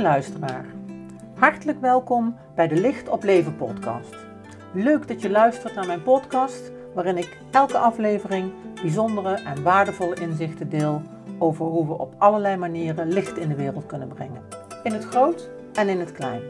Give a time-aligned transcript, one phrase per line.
[0.00, 0.64] Luisteraar,
[1.34, 4.16] hartelijk welkom bij de Licht op Leven podcast.
[4.72, 8.52] Leuk dat je luistert naar mijn podcast, waarin ik elke aflevering
[8.82, 11.02] bijzondere en waardevolle inzichten deel
[11.38, 14.42] over hoe we op allerlei manieren licht in de wereld kunnen brengen.
[14.82, 16.40] In het groot en in het klein.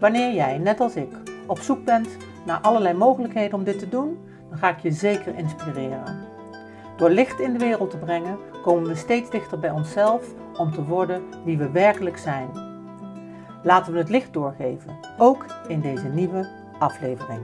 [0.00, 1.10] Wanneer jij, net als ik,
[1.46, 2.08] op zoek bent
[2.46, 4.18] naar allerlei mogelijkheden om dit te doen,
[4.48, 6.18] dan ga ik je zeker inspireren.
[6.96, 10.84] Door licht in de wereld te brengen, komen we steeds dichter bij onszelf om te
[10.84, 12.48] worden wie we werkelijk zijn.
[13.62, 17.40] Laten we het licht doorgeven, ook in deze nieuwe aflevering.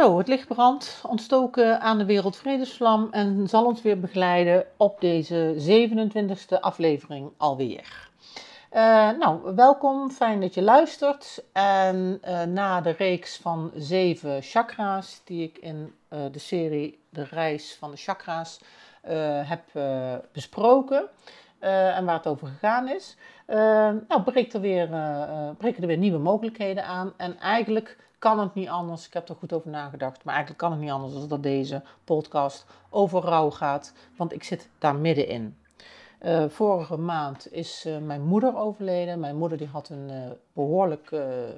[0.00, 6.60] Het licht brandt, ontstoken aan de Wereldvredesvlam en zal ons weer begeleiden op deze 27e
[6.60, 8.10] aflevering alweer.
[8.72, 11.44] Uh, nou, welkom, fijn dat je luistert.
[11.52, 17.24] En uh, na de reeks van zeven chakra's die ik in uh, de serie De
[17.24, 18.60] Reis van de Chakra's
[19.44, 19.62] heb
[20.32, 21.08] besproken
[21.58, 27.12] en waar het over gegaan is, nou, er breken er weer nieuwe mogelijkheden aan.
[27.16, 29.06] En eigenlijk kan het niet anders.
[29.06, 30.24] Ik heb er goed over nagedacht.
[30.24, 33.92] Maar eigenlijk kan het niet anders dan dat deze podcast over rouw gaat.
[34.16, 35.56] Want ik zit daar middenin.
[36.22, 39.20] Uh, vorige maand is uh, mijn moeder overleden.
[39.20, 41.56] Mijn moeder die had een uh, behoorlijke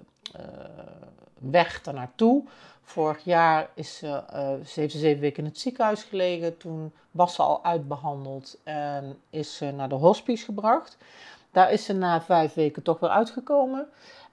[1.39, 2.45] weg daarnaartoe.
[2.83, 4.23] Vorig jaar is ze,
[4.67, 6.57] ze heeft ze zeven weken in het ziekenhuis gelegen.
[6.57, 10.97] Toen was ze al uitbehandeld en is ze naar de hospice gebracht.
[11.51, 13.89] Daar is ze na vijf weken toch weer uitgekomen.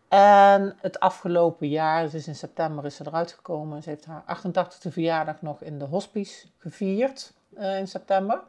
[0.09, 3.83] En het afgelopen jaar, dus in september is ze eruit gekomen.
[3.83, 8.41] Ze heeft haar 88e verjaardag nog in de hospice gevierd uh, in september.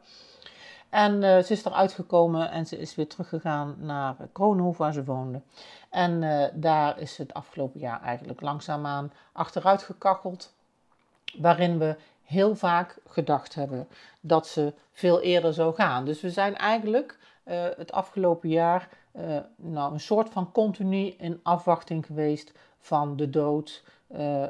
[0.89, 5.03] En uh, ze is eruit gekomen en ze is weer teruggegaan naar Kronenhoef waar ze
[5.03, 5.41] woonde.
[5.89, 10.53] En daar is het afgelopen jaar eigenlijk langzaamaan achteruit gekacheld.
[11.37, 13.87] Waarin we heel vaak gedacht hebben
[14.21, 16.05] dat ze veel eerder zou gaan.
[16.05, 17.17] Dus we zijn eigenlijk
[17.77, 23.83] het afgelopen jaar uh, nou, een soort van continu in afwachting geweest van de dood,
[24.15, 24.43] uh,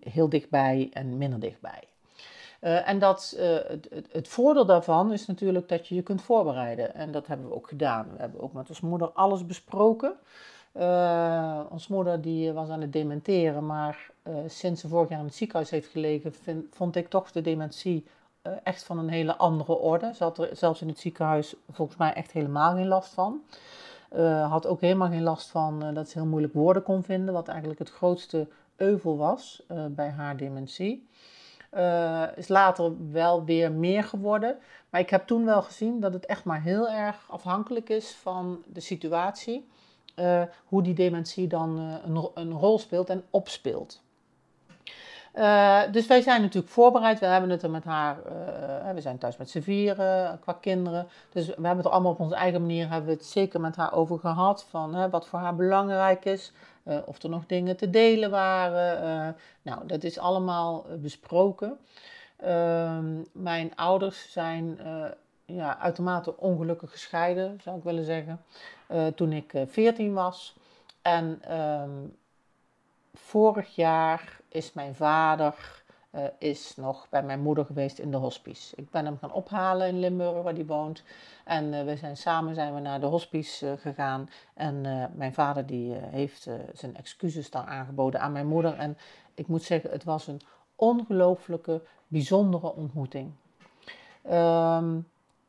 [0.00, 1.82] heel dichtbij en minder dichtbij.
[2.60, 6.94] Uh, en dat, het, het, voordeel daarvan is natuurlijk dat je je kunt voorbereiden.
[6.94, 8.06] En dat hebben we ook gedaan.
[8.12, 10.12] We hebben ook met ons moeder alles besproken.
[11.70, 14.10] ons moeder die was aan het dementeren, maar
[14.46, 16.34] sinds ze vorig jaar in het ziekenhuis heeft gelegen,
[16.70, 18.12] vond ik toch de dementie eh,
[18.62, 20.14] echt van een hele andere orde.
[20.14, 23.42] Ze had er zelfs in het ziekenhuis volgens mij echt helemaal geen last van.
[24.16, 27.34] Uh, had ook helemaal geen last van uh, dat ze heel moeilijk woorden kon vinden,
[27.34, 31.08] wat eigenlijk het grootste euvel was bij haar dementie.
[32.34, 34.58] is later wel weer meer geworden.
[34.90, 38.62] Maar ik heb toen wel gezien dat het echt maar heel erg afhankelijk is van
[38.66, 39.68] de situatie.
[40.64, 44.02] hoe die dementie dan een, een rol speelt en opspeelt.
[45.38, 47.18] Uh, dus wij zijn natuurlijk voorbereid.
[47.18, 51.08] We hebben het er met haar, uh, we zijn thuis met z'n vieren qua kinderen.
[51.32, 53.76] Dus we hebben het er allemaal op onze eigen manier, hebben we het zeker met
[53.76, 54.66] haar over gehad.
[54.70, 56.52] Van wat voor haar belangrijk is.
[57.04, 59.36] of er nog dingen te delen waren.
[59.62, 61.78] nou, dat is allemaal besproken.
[62.36, 64.78] Ehm, mijn ouders zijn
[65.44, 68.40] ja, uitermate ongelukkig gescheiden, zou ik willen zeggen.
[69.14, 70.56] toen ik 14 was.
[71.02, 71.90] En ehm,
[73.14, 78.76] vorig jaar is mijn vader uh, is nog bij mijn moeder geweest in de hospice.
[78.76, 81.02] Ik ben hem gaan ophalen in Limburg, waar hij woont.
[81.44, 84.30] En uh, we zijn samen zijn we naar de hospice uh, gegaan.
[84.54, 84.80] En
[85.14, 88.74] mijn vader die heeft zijn excuses daar aangeboden aan mijn moeder.
[88.74, 88.98] En
[89.34, 90.40] ik moet zeggen, het was een
[90.74, 93.32] ongelooflijke, bijzondere ontmoeting.
[94.26, 95.08] Um,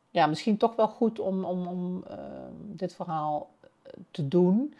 [0.10, 3.50] ja, misschien toch wel goed om, om, om ehm, dit verhaal
[4.12, 4.74] te doen.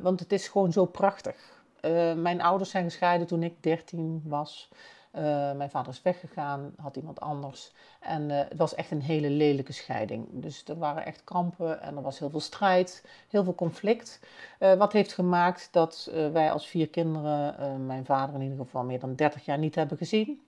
[0.00, 1.61] want het is gewoon zo prachtig.
[1.82, 4.68] Uh, mijn ouders zijn gescheiden toen ik 13 was.
[5.14, 7.72] Uh, mijn vader is weggegaan, had iemand anders.
[8.00, 10.26] En uh, het was echt een hele lelijke scheiding.
[10.30, 14.20] Dus er waren echt kampen en er was heel veel strijd, heel veel conflict.
[14.58, 19.14] wat heeft gemaakt dat wij als vier kinderen mijn vader in ieder geval meer dan
[19.14, 20.40] 30 jaar niet hebben gezien.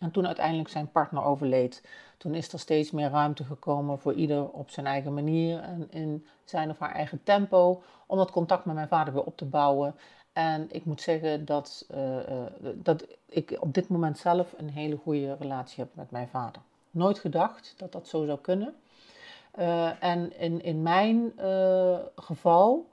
[0.00, 1.82] En toen uiteindelijk zijn partner overleed,
[2.16, 6.26] toen is er steeds meer ruimte gekomen voor ieder op zijn eigen manier en in
[6.44, 9.94] zijn of haar eigen tempo om dat contact met mijn vader weer op te bouwen.
[10.32, 12.18] En ik moet zeggen dat, uh,
[12.74, 16.62] dat ik op dit moment zelf een hele goede relatie heb met mijn vader.
[16.90, 18.74] Nooit gedacht dat dat zo zou kunnen.
[19.58, 21.32] Uh, en in, in mijn
[22.14, 22.88] geval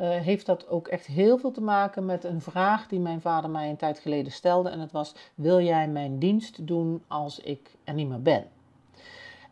[0.00, 3.68] heeft dat ook echt heel veel te maken met een vraag die mijn vader mij
[3.68, 4.68] een tijd geleden stelde.
[4.68, 8.46] En dat was: Wil jij mijn dienst doen als ik er niet meer ben?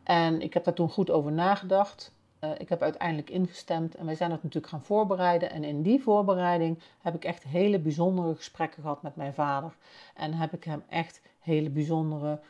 [0.06, 2.12] En ik heb daar toen goed over nagedacht.
[2.58, 5.50] Ik heb uiteindelijk ingestemd en wij zijn het natuurlijk gaan voorbereiden.
[5.50, 9.74] En in die voorbereiding heb ik echt hele bijzondere gesprekken gehad met mijn vader.
[10.14, 12.40] En heb ik hem echt hele bijzondere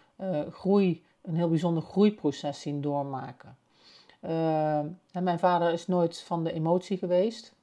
[0.51, 3.57] groei, een heel bijzonder groeiproces zien doormaken.
[5.13, 7.55] en mijn vader is nooit van de emotie geweest.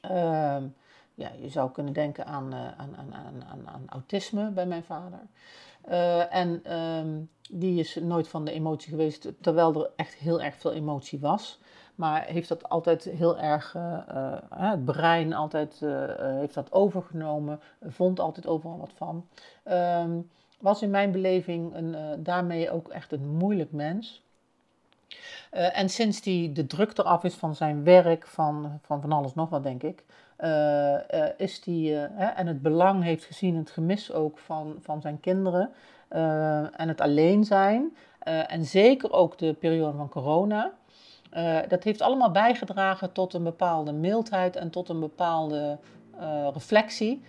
[0.00, 0.64] Ehm,
[1.14, 2.52] ja, je zou kunnen denken aan,
[3.86, 5.20] autisme bij mijn vader.
[6.30, 7.20] en ehm,
[7.52, 11.58] die is nooit van de emotie geweest, terwijl er echt heel erg veel emotie was.
[11.94, 13.76] Maar heeft dat altijd heel erg,
[14.54, 15.80] het brein altijd
[16.18, 19.26] heeft dat overgenomen, vond altijd overal wat van.
[19.64, 20.30] Um,
[20.60, 24.22] was in mijn beleving een, daarmee ook echt een moeilijk mens.
[25.50, 29.48] En sinds die de druk eraf is van zijn werk, van van, van alles nog
[29.48, 30.04] wat denk ik,
[31.36, 35.70] is die, en het belang heeft gezien, het gemis ook van, van zijn kinderen
[36.08, 37.96] en het alleen zijn.
[38.46, 40.72] en zeker ook de periode van corona.
[41.68, 45.78] dat heeft allemaal bijgedragen tot een bepaalde mildheid en tot een bepaalde
[46.52, 47.22] reflectie,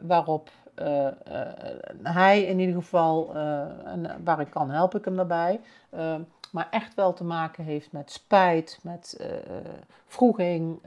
[0.00, 0.50] waarop
[2.02, 3.34] hij in ieder geval,
[3.84, 5.60] en waar ik kan help ik hem daarbij,
[6.54, 9.20] maar echt wel te maken heeft met spijt, met
[10.06, 10.80] vroeging,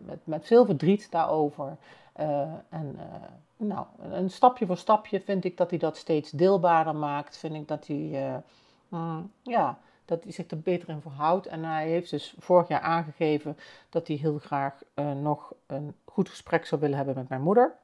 [0.00, 1.76] met, met veel verdriet daarover.
[2.68, 2.98] En
[3.56, 7.36] nou, een stapje voor stapje vind ik dat hij dat steeds deelbaarder maakt.
[7.36, 8.42] Vind ik dat hij,
[8.88, 11.46] mm, ja, dat hij zich er beter in verhoudt.
[11.46, 13.56] En hij heeft dus vorig jaar aangegeven
[13.88, 14.74] dat hij heel graag
[15.20, 17.74] nog een goed gesprek zou willen hebben met mijn moeder.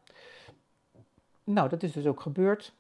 [1.45, 2.73] Nou, dat is dus ook gebeurd.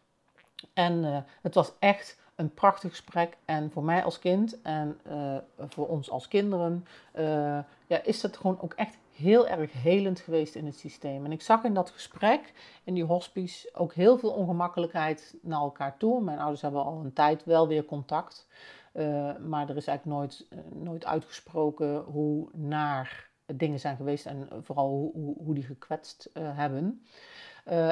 [0.72, 3.36] En het was echt een prachtig gesprek.
[3.44, 5.00] En voor mij als kind en
[5.68, 6.86] voor ons als kinderen
[7.86, 11.24] ja, is dat gewoon ook echt heel erg helend geweest in het systeem.
[11.24, 12.52] En ik zag in dat gesprek,
[12.84, 16.22] in die hospice, ook heel veel ongemakkelijkheid naar elkaar toe.
[16.22, 18.46] Mijn ouders hebben al een tijd wel weer contact.
[18.94, 24.88] Uh, maar er is eigenlijk nooit, nooit uitgesproken hoe naar dingen zijn geweest en vooral
[24.88, 27.06] hoe, hoe, die gekwetst hebben.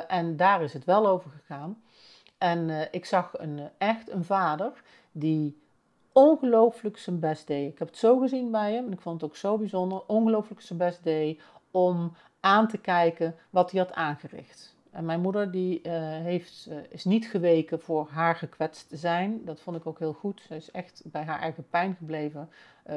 [0.08, 1.82] en daar is het wel over gegaan.
[2.38, 4.82] En ik zag een, echt een vader
[5.12, 5.59] die
[6.12, 7.72] ongelooflijk zijn best deed.
[7.72, 10.02] Ik heb het zo gezien bij hem en ik vond het ook zo bijzonder.
[10.06, 11.40] Ongelooflijk zijn best deed
[11.70, 14.78] om aan te kijken wat hij had aangericht.
[14.90, 19.44] En mijn moeder die, uh, heeft, is niet geweken voor haar gekwetst te zijn.
[19.44, 20.42] Dat vond ik ook heel goed.
[20.46, 22.48] Ze is echt bij haar eigen pijn gebleven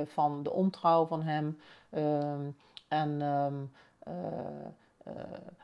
[0.06, 1.60] van de ontrouw van hem.
[1.90, 2.50] Ehm,
[2.88, 3.72] en, um,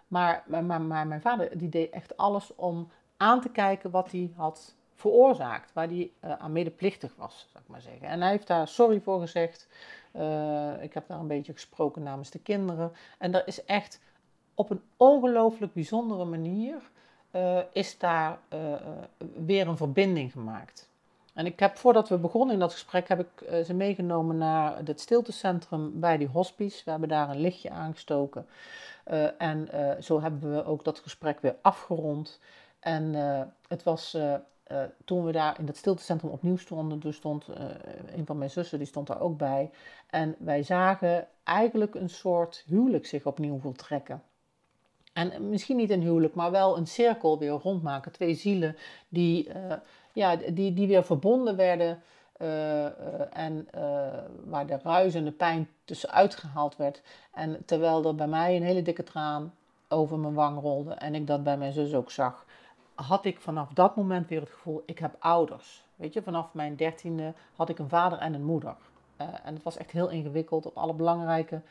[0.07, 4.11] maar, maar, maar, maar mijn vader die deed echt alles om aan te kijken wat
[4.11, 8.07] hij had veroorzaakt, waar hij uh, aan medeplichtig was, zou ik maar zeggen.
[8.07, 9.67] En hij heeft daar sorry voor gezegd.
[10.13, 12.91] Uh, ik heb daar een beetje gesproken namens de kinderen.
[13.17, 14.01] En er is echt
[14.53, 16.75] op een ongelooflijk bijzondere manier
[17.31, 18.39] uh, is daar
[19.45, 20.89] weer een verbinding gemaakt.
[21.33, 24.99] En ik heb, voordat we begonnen in dat gesprek, heb ik ze meegenomen naar het
[24.99, 26.81] stiltecentrum bij die hospice.
[26.85, 28.47] We hebben daar een lichtje aangestoken.
[29.37, 29.69] en
[30.03, 32.39] zo hebben we ook dat gesprek weer afgerond.
[32.79, 33.13] En
[33.67, 34.17] het was
[34.71, 37.47] uh, toen we daar in dat stiltecentrum opnieuw stonden, toen stond
[38.15, 39.71] een van mijn zussen, die stond daar ook bij.
[40.09, 44.23] En wij zagen eigenlijk een soort huwelijk zich opnieuw voltrekken.
[45.13, 48.11] En misschien niet een huwelijk, maar wel een cirkel weer rondmaken.
[48.11, 48.75] Twee zielen
[49.07, 49.51] die,
[50.13, 52.01] ja, die, die weer verbonden werden.
[53.31, 53.67] en
[54.45, 57.01] waar de ruis en de pijn tussenuit gehaald werd.
[57.33, 59.53] En terwijl er bij mij een hele dikke traan
[59.89, 60.93] over mijn wang rolde.
[60.93, 62.45] En ik dat bij mijn zus ook zag
[63.05, 65.83] had ik vanaf dat moment weer het gevoel, ik heb ouders.
[65.95, 68.75] Weet je, vanaf mijn dertiende had ik een vader en een moeder.
[69.21, 70.65] Uh, en het was echt heel ingewikkeld.
[70.65, 71.61] Op alle belangrijke,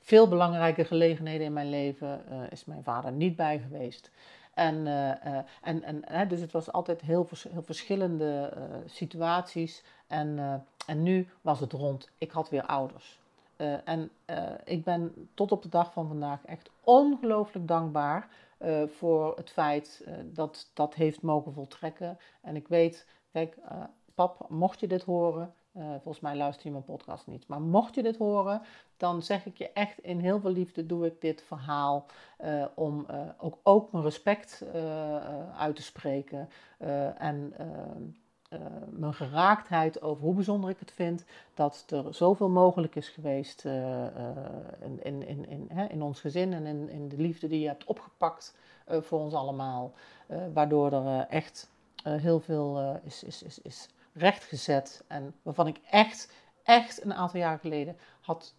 [0.00, 4.10] veel belangrijke gelegenheden in mijn leven uh, is mijn vader niet bij geweest.
[4.54, 5.26] En, uh,
[5.62, 8.52] en, en dus het was altijd heel, heel verschillende
[8.86, 9.84] situaties.
[10.06, 12.10] En, en nu was het rond.
[12.18, 13.18] Ik had weer ouders.
[13.84, 14.10] en
[14.64, 18.28] ik ben tot op de dag van vandaag echt ongelooflijk dankbaar
[18.58, 22.18] uh, voor het feit uh, dat dat heeft mogen voltrekken.
[22.42, 23.82] En ik weet, kijk, uh,
[24.14, 28.02] pap, mocht je dit horen, volgens mij luister je mijn podcast niet, maar mocht je
[28.02, 28.62] dit horen,
[28.96, 32.06] dan zeg ik je echt in heel veel liefde doe ik dit verhaal
[32.74, 33.06] om
[33.38, 34.64] ook, ook mijn respect
[35.56, 36.48] uit te spreken
[37.18, 37.54] en
[38.50, 38.60] uh,
[38.90, 41.24] mijn geraaktheid over hoe bijzonder ik het vind
[41.54, 44.04] dat er zoveel mogelijk is geweest uh,
[44.80, 47.66] in, in, in, in, hè, in ons gezin en in, in de liefde die je
[47.66, 48.54] hebt opgepakt
[48.86, 49.92] voor ons allemaal.
[50.52, 51.70] waardoor er echt
[52.02, 57.58] heel veel is, is, is, is rechtgezet en waarvan ik echt, echt een aantal jaar
[57.58, 58.54] geleden had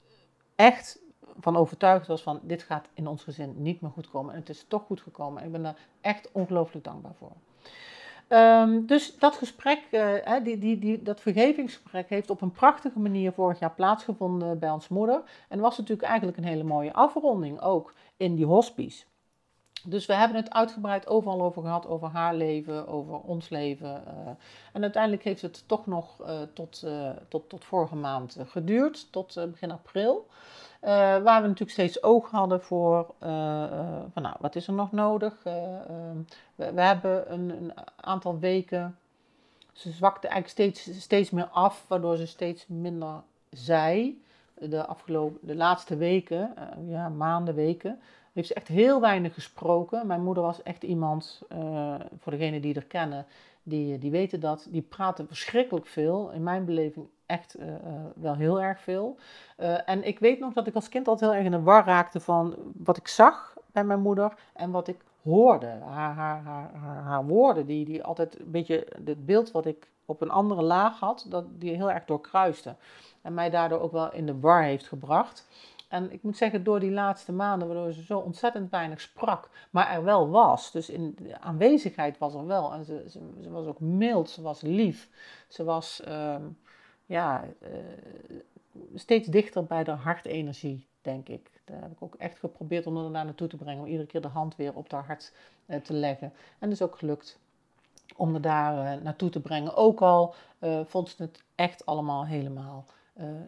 [0.56, 1.00] echt
[1.40, 4.34] van overtuigd was van dit gaat in ons gezin niet meer goed komen.
[4.34, 7.32] En het is toch goed gekomen en ik ben daar echt ongelooflijk dankbaar voor.
[8.28, 13.32] Ehm, dus dat gesprek, uh, die, die, die, dat vergevingsgesprek, heeft op een prachtige manier
[13.32, 15.22] vorig jaar plaatsgevonden bij ons moeder.
[15.50, 19.06] En was natuurlijk eigenlijk een hele mooie afronding ook in die hospice.
[19.90, 24.04] Dus we hebben het uitgebreid overal over gehad, over haar leven, over ons leven.
[24.08, 24.30] Uh,
[24.74, 29.40] en uiteindelijk heeft het toch nog uh, tot, uh, tot, tot vorige maand geduurd, tot
[29.52, 30.28] begin april.
[30.82, 33.14] waar we natuurlijk steeds oog hadden voor,
[34.14, 35.34] van nou, wat is er nog nodig?
[35.44, 36.18] Ehm,
[36.56, 38.98] we, we, hebben een, een, aantal weken,
[39.72, 44.22] ze zwakte eigenlijk steeds, steeds meer af, waardoor ze steeds minder zei.
[44.54, 46.54] De afgelopen, de laatste weken,
[46.88, 48.00] ja, maanden, weken,
[48.38, 50.08] heeft ze echt heel weinig gesproken.
[50.08, 53.26] Mijn moeder was echt iemand, uh, voor degenen die er kennen,
[53.64, 56.32] die, die weten dat, die praten verschrikkelijk veel.
[56.32, 57.76] In mijn beleving echt uh, uh,
[58.16, 59.18] wel heel erg veel.
[59.86, 62.20] en ik weet nog dat ik als kind altijd heel erg in de war raakte
[62.20, 65.68] van wat ik zag bij mijn moeder en wat ik hoorde.
[65.68, 69.88] Haar, haar, haar, haar, haar woorden, die, die altijd een beetje het beeld wat ik
[70.06, 72.76] op een andere laag had, dat die heel erg doorkruiste.
[73.22, 75.48] En mij daardoor ook wel in de war heeft gebracht.
[75.88, 79.92] En ik moet zeggen, door die laatste maanden, waardoor ze zo ontzettend weinig sprak, maar
[79.92, 80.72] er wel was.
[80.72, 82.74] Dus in, de aanwezigheid was er wel.
[82.74, 83.06] En ze,
[83.42, 85.10] ze, was ook mild, ze was lief.
[85.48, 86.36] Ze was uh,
[87.06, 87.70] ja, uh,
[88.96, 91.52] steeds dichter bij de hartenergie, denk ik.
[91.66, 93.84] Daar heb ik ook echt geprobeerd om er daar naartoe te brengen.
[93.84, 95.34] Om iedere keer de hand weer op haar hart
[95.66, 96.34] uh, te leggen.
[96.60, 97.40] En dat is ook gelukt
[98.16, 99.76] om er daar naartoe te brengen.
[99.76, 100.36] Ook al
[100.86, 102.86] vond ze het echt allemaal helemaal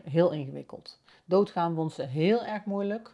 [0.03, 0.98] heel ingewikkeld.
[1.29, 3.13] Doodgaan vond ze heel erg moeilijk.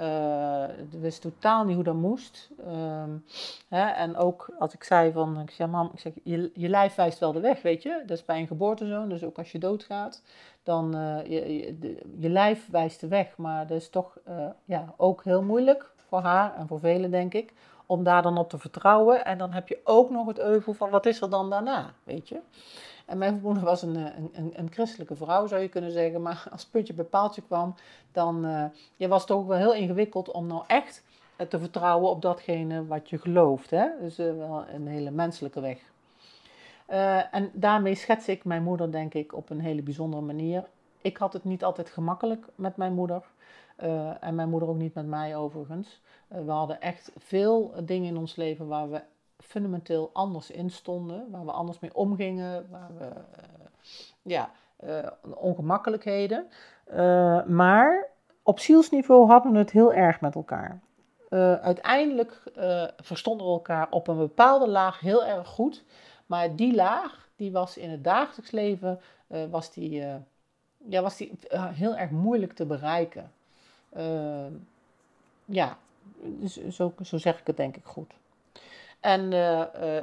[0.00, 2.50] Uh, wist totaal niet hoe dat moest.
[2.66, 3.04] Uh,
[3.68, 6.94] hè, en ook als ik zei van, ik zeg, mam, ik zeg, je, je lijf
[6.94, 8.02] wijst wel de weg, weet je.
[8.06, 10.22] Dat is bij een geboorte zo, dus ook als je doodgaat,
[10.62, 11.76] dan uh, je,
[12.18, 13.36] je, lijf wijst de weg.
[13.36, 17.34] Maar dat is toch uh, ja, ook heel moeilijk voor haar en voor velen, denk
[17.34, 17.52] ik,
[17.86, 19.24] om daar dan op te vertrouwen.
[19.24, 22.28] En dan heb je ook nog het euvel van, wat is er dan daarna, weet
[22.28, 22.40] je.
[23.06, 26.22] En mijn moeder was een, eh, een, een, een, christelijke vrouw, zou je kunnen zeggen.
[26.22, 27.74] Maar als puntje bij paaltje kwam,
[28.12, 28.64] dan uh,
[28.96, 31.04] je was het toch wel heel ingewikkeld om nou echt
[31.36, 33.70] eh, te vertrouwen op datgene wat je gelooft.
[33.70, 33.86] Hè?
[34.00, 35.78] Dus wel een hele menselijke weg.
[37.30, 40.64] En daarmee schets ik mijn moeder, denk ik, op een hele bijzondere manier.
[41.02, 43.22] Ik had het niet altijd gemakkelijk met mijn moeder.
[44.20, 46.00] En mijn moeder ook niet met mij overigens.
[46.28, 49.00] We hadden echt veel dingen in ons leven waar we
[49.38, 53.10] fundamenteel anders in stonden, waar we anders mee omgingen, waar we, uh,
[54.22, 54.50] ja,
[54.84, 56.46] uh, ongemakkelijkheden.
[56.92, 58.08] Uh, maar
[58.42, 60.80] op zielsniveau hadden we het heel erg met elkaar.
[61.62, 62.42] uiteindelijk
[62.96, 65.84] verstonden we elkaar op een bepaalde laag heel erg goed,
[66.26, 69.00] maar die laag, die was in het dagelijks leven,
[69.50, 70.04] was die,
[70.88, 73.32] ja, was die heel erg moeilijk te bereiken.
[75.44, 75.76] ja,
[76.22, 78.14] dus zo, zo zeg ik het denk ik goed.
[79.06, 79.96] En uh, uh,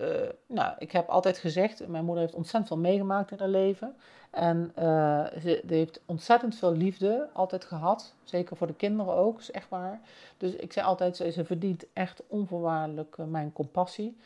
[0.00, 3.96] uh, nou, ik heb altijd gezegd, mijn moeder heeft ontzettend veel meegemaakt in haar leven.
[4.30, 8.14] En ze, ze, heeft ontzettend veel liefde altijd gehad.
[8.24, 10.00] Zeker voor de kinderen ook, is echt waar.
[10.36, 14.16] Dus ik zei altijd, ze, verdient echt onvoorwaardelijk mijn compassie.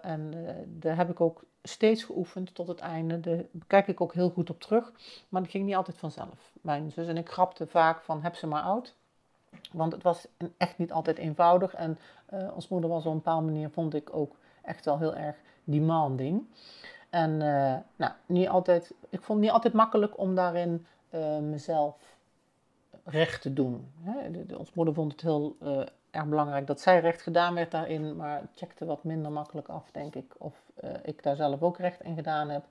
[0.00, 0.32] en
[0.66, 3.20] daar heb ik ook steeds geoefend tot het einde.
[3.20, 4.92] Daar kijk ik ook heel goed op terug.
[5.28, 6.52] Maar dat ging niet altijd vanzelf.
[6.60, 8.94] Mijn zus en ik grapten vaak van, heb ze maar oud.
[9.72, 11.74] Want het was echt niet altijd eenvoudig.
[11.74, 11.98] En
[12.34, 15.36] uh, ons moeder was op een bepaalde manier, vond ik ook echt wel heel erg
[15.64, 16.46] demanding.
[17.10, 21.96] En uh, nou, niet altijd, ik vond het niet altijd makkelijk om daarin uh, mezelf
[23.04, 23.92] recht te doen.
[24.00, 24.46] Hè?
[24.46, 25.56] De, ons moeder vond het heel
[26.10, 30.14] erg belangrijk dat zij recht gedaan werd daarin, maar checkte wat minder makkelijk af, denk
[30.14, 30.34] ik.
[30.38, 30.54] Of
[31.02, 32.64] ik daar zelf ook recht in gedaan heb.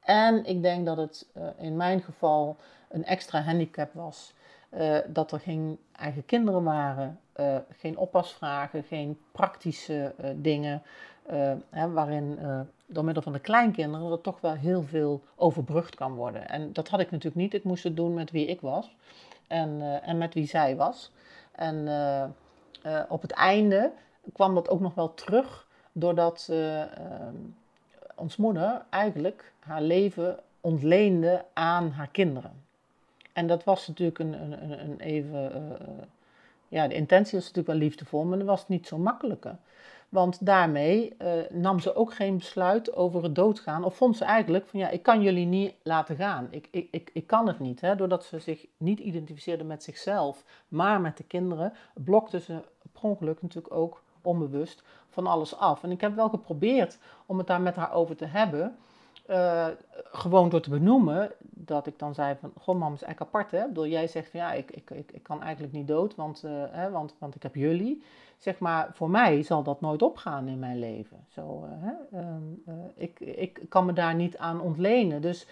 [0.00, 1.26] En ik denk dat het
[1.58, 2.56] in mijn geval
[2.88, 4.34] een extra handicap was
[4.70, 10.82] uh, dat er geen eigen kinderen waren, uh, geen oppasvragen, geen praktische dingen,
[11.70, 12.38] hè, waarin
[12.86, 16.48] door middel van de kleinkinderen er toch wel heel veel overbrugd kan worden.
[16.48, 17.54] En dat had ik natuurlijk niet.
[17.54, 18.96] Ik moest het doen met wie ik was
[19.46, 21.12] en, en met wie zij was.
[21.52, 21.88] En
[23.08, 23.92] op het einde
[24.32, 26.52] kwam dat ook nog wel terug, doordat
[28.20, 32.52] ons moeder eigenlijk haar leven ontleende aan haar kinderen.
[33.32, 35.52] En dat was natuurlijk een, een, een even.
[35.54, 35.86] Uh,
[36.68, 39.56] ja, de intentie was natuurlijk wel liefdevol, maar dat was niet zo makkelijke.
[40.08, 43.84] Want daarmee uh, nam ze ook geen besluit over het doodgaan.
[43.84, 46.48] Of vond ze eigenlijk van ja, ik kan jullie niet laten gaan.
[46.50, 47.80] Ik, ik, ik, ik kan het niet.
[47.80, 47.96] Hè?
[47.96, 52.62] Doordat ze zich niet identificeerde met zichzelf, maar met de kinderen, blokte ze
[52.92, 55.82] per ongeluk natuurlijk ook onbewust van alles af.
[55.82, 58.76] En ik heb wel geprobeerd om het daar met haar over te hebben.
[59.30, 63.50] Uh, gewoon door te benoemen, dat ik dan zei van, goh mam, is eigenlijk apart
[63.50, 63.58] hè.
[63.58, 66.50] Ik bedoel, jij zegt van ja, ik, ik, ik, kan eigenlijk niet dood, want, uh,
[66.70, 68.02] hè, want, want ik heb jullie.
[68.38, 71.24] Zeg maar, voor mij zal dat nooit opgaan in mijn leven.
[71.28, 72.18] Zo, hè?
[72.18, 72.62] Um,
[72.96, 75.22] ik, ik kan me daar niet aan ontlenen.
[75.22, 75.46] Dus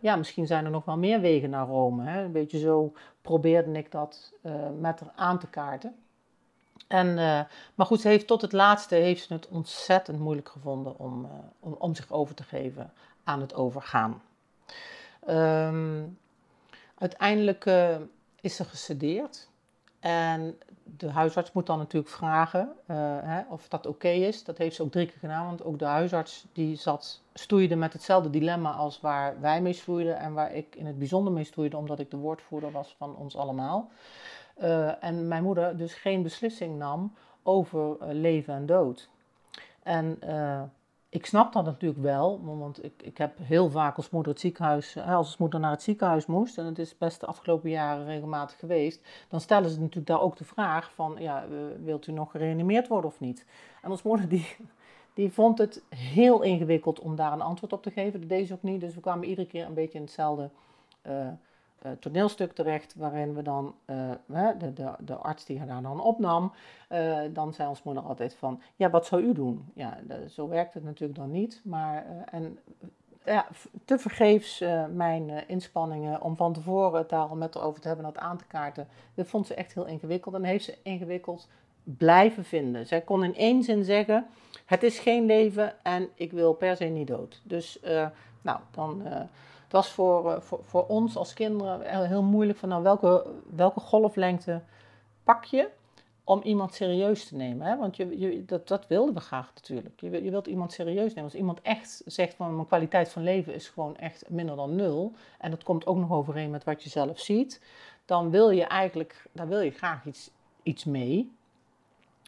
[0.00, 2.04] ja, misschien zijn er nog wel meer wegen naar Rome.
[2.04, 2.22] Hè?
[2.22, 4.32] Een beetje zo probeerde ik dat
[4.78, 5.94] met haar aan te kaarten.
[6.86, 7.14] En,
[7.74, 11.28] maar goed, ze heeft tot het laatste heeft ze het ontzettend moeilijk gevonden om,
[11.60, 12.92] om, om zich over te geven
[13.24, 14.22] aan het overgaan.
[15.28, 16.18] Um,
[16.98, 17.96] uiteindelijk uh,
[18.40, 19.48] is ze gesedeerd.
[20.00, 22.72] En de huisarts moet dan natuurlijk vragen
[23.22, 24.44] hè, of dat oké is.
[24.44, 27.92] Dat heeft ze ook drie keer gedaan, want ook de huisarts die zat, stoeide met
[27.92, 31.76] hetzelfde dilemma als waar wij mee stoeiden en waar ik in het bijzonder mee stoeide,
[31.76, 33.90] omdat ik de woordvoerder was van ons allemaal.
[34.62, 39.08] Uh, en mijn moeder dus geen beslissing nam over leven en dood.
[39.82, 40.18] En
[41.10, 44.96] ik snap dat natuurlijk wel, want ik, ik heb heel vaak als moeder het ziekenhuis,
[44.98, 49.00] als moeder naar het ziekenhuis moest, en het is best de afgelopen jaren regelmatig geweest,
[49.28, 51.44] dan stellen ze natuurlijk daar ook de vraag van, ja,
[51.84, 53.46] wilt u nog gereanimeerd worden of niet?
[53.82, 54.56] En als moeder die,
[55.14, 58.54] die vond het heel ingewikkeld om daar een antwoord op te geven, dat deed ze
[58.54, 60.50] ook niet, dus we kwamen iedere keer een beetje in hetzelfde
[61.06, 61.28] uh,
[61.86, 64.10] uh, toneelstuk terecht, waarin we dan, uh,
[64.58, 66.52] de, de, de arts die haar dan opnam,
[66.92, 69.70] uh, dan zei ons moeder altijd van, ja, wat zou u doen?
[69.74, 72.58] Ja, zo werkt het natuurlijk dan niet, maar, en
[73.24, 73.46] ja,
[73.84, 78.12] te vergeefs mijn inspanningen om van tevoren het daar al met over te hebben en
[78.12, 81.48] dat aan te kaarten, dat vond ze echt heel ingewikkeld en heeft ze ingewikkeld
[81.84, 82.86] blijven vinden.
[82.86, 84.26] Zij kon in één zin zeggen,
[84.64, 87.40] het is geen leven en ik wil per se niet dood.
[87.44, 87.80] Dus,
[88.42, 89.02] nou, dan
[89.68, 93.80] het was voor, eh, voor, voor ons als kinderen heel moeilijk van nou, welke, welke
[93.80, 94.62] golflengte
[95.24, 95.68] pak je
[96.24, 97.66] om iemand serieus te nemen.
[97.66, 97.76] Hè?
[97.76, 100.00] Want je, je, dat, dat wilden we graag natuurlijk.
[100.00, 101.24] Je, je wilt iemand serieus nemen.
[101.24, 105.12] Als iemand echt zegt van mijn kwaliteit van leven is gewoon echt minder dan nul.
[105.38, 107.60] En dat komt ook nog overeen met wat je zelf ziet.
[108.04, 110.30] Dan wil je eigenlijk, daar wil je graag iets,
[110.62, 111.32] iets mee.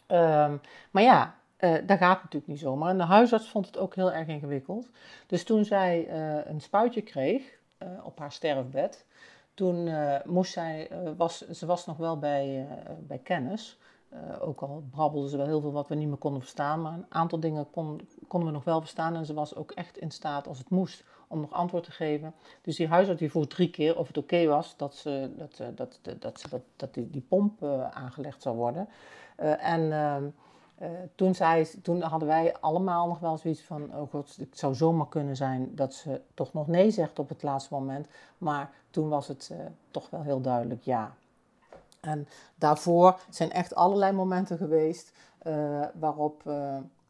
[0.08, 2.90] Um, maar ja, uh, dat gaat natuurlijk niet zomaar.
[2.90, 4.88] En de huisarts vond het ook heel erg ingewikkeld.
[5.26, 9.06] Dus toen zij uh, een spuitje kreeg uh, op haar sterfbed,
[9.54, 9.90] toen
[10.24, 12.66] moest zij, was, ze was nog wel bij,
[12.98, 13.78] bij kennis.
[14.40, 17.06] ook al brabbelde ze wel heel veel wat we niet meer konden verstaan, maar een
[17.08, 19.16] aantal dingen kon, konden we nog wel verstaan.
[19.16, 22.34] En ze was ook echt in staat, als het moest, om nog antwoord te geven.
[22.62, 25.76] Dus die huisarts die vroeg drie keer of het oké was dat, ze, dat, dat,
[25.76, 28.88] dat, dat, dat, dat die, die pomp aangelegd zou worden.
[29.58, 30.24] en ehm,
[30.82, 34.74] uh, toen, zei, toen hadden wij allemaal nog wel zoiets van, oh god, het zou
[34.74, 38.06] zomaar kunnen zijn dat ze toch nog nee zegt op het laatste moment.
[38.38, 39.58] Maar toen was het uh,
[39.90, 41.14] toch wel heel duidelijk ja.
[42.00, 45.12] En daarvoor zijn echt allerlei momenten geweest
[45.46, 46.42] uh, waarop,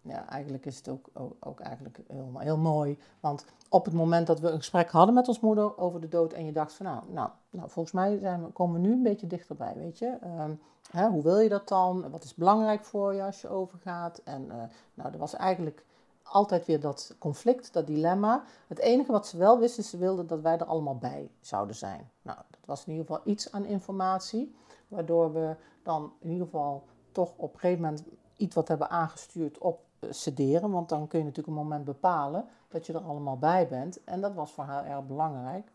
[0.03, 1.11] ja, eigenlijk is het ook,
[1.41, 2.99] ook, eigenlijk heel, heel mooi.
[3.21, 6.33] Want op het moment dat we een gesprek hadden met ons moeder over de dood
[6.33, 9.27] en je dacht van, nou, nou, nou volgens mij zijn komen we nu een beetje
[9.27, 10.17] dichterbij, weet je.
[10.21, 10.53] Ehm,
[10.91, 12.11] Hè, hoe wil je dat dan?
[12.11, 14.21] Wat is belangrijk voor je als je overgaat?
[14.25, 14.55] En uh,
[14.95, 15.85] nou, er was eigenlijk
[16.23, 18.45] altijd weer dat conflict, dat dilemma.
[18.67, 22.11] Het enige wat ze wel wisten, ze wilden dat wij er allemaal bij zouden zijn.
[22.23, 24.55] Nou, dat was in ieder geval iets aan informatie,
[24.89, 28.03] waardoor we dan in ieder geval toch op een gegeven moment
[28.37, 30.71] iets wat hebben aangestuurd op sederen.
[30.71, 34.05] Want dan kun je natuurlijk een moment bepalen dat je er allemaal bij bent.
[34.05, 35.73] En dat was voor haar erg belangrijk.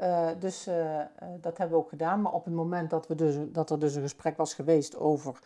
[0.00, 1.02] Uh, dus uh, uh,
[1.40, 2.22] dat hebben we ook gedaan.
[2.22, 5.38] Maar op het moment dat, we dus, dat er dus een gesprek was geweest over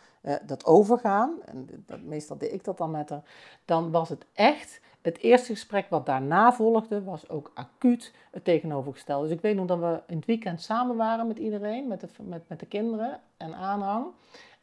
[0.45, 3.23] dat overgaan, en dat, meestal deed ik dat dan met haar,
[3.65, 9.27] dan was het echt het eerste gesprek wat daarna volgde, was ook acuut het tegenovergestelde.
[9.27, 12.07] Dus ik weet nog dat we in het weekend samen waren met iedereen, met de,
[12.23, 14.05] met, met de kinderen en aanhang.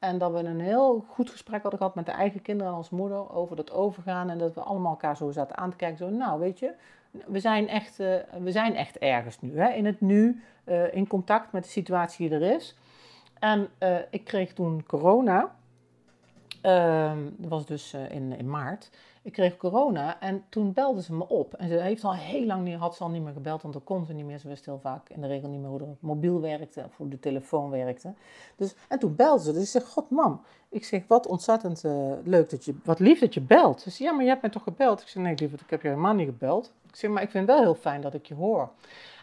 [0.03, 2.91] En dat we een heel goed gesprek hadden gehad met de eigen kinderen en als
[2.91, 4.31] moeder over dat overgaan.
[4.31, 5.99] En dat we allemaal elkaar zo zaten aan te kijken.
[5.99, 6.73] Zo, nou, weet je,
[7.27, 9.59] we zijn echt, uh, we zijn echt ergens nu.
[9.59, 9.69] Hè?
[9.69, 12.77] In het nu, uh, in contact met de situatie die er is.
[13.39, 15.55] En uh, ik kreeg toen corona.
[16.61, 18.91] Ehm, dat was dus in, in maart.
[19.23, 21.55] Ik kreeg corona en toen belde ze me op.
[21.55, 23.85] En ze heeft al heel lang niet, had ze al niet meer gebeld, want dat
[23.85, 24.39] kon ze niet meer.
[24.39, 27.09] Ze wist heel vaak in de regel niet meer hoe de mobiel werkte of hoe
[27.09, 28.15] de telefoon werkte.
[28.57, 29.53] Dus, en toen belde ze.
[29.53, 30.41] Dus ik zeg, god mam.
[30.69, 31.83] Ik zeg, wat ontzettend
[32.25, 33.81] leuk dat je, wat lief dat je belt.
[33.81, 35.01] Ze zei, ja, maar je hebt mij toch gebeld?
[35.01, 36.73] Ik zeg, nee lieverd, ik heb je helemaal niet gebeld.
[36.89, 38.71] Ik zeg, maar ik vind wel heel fijn dat ik je hoor.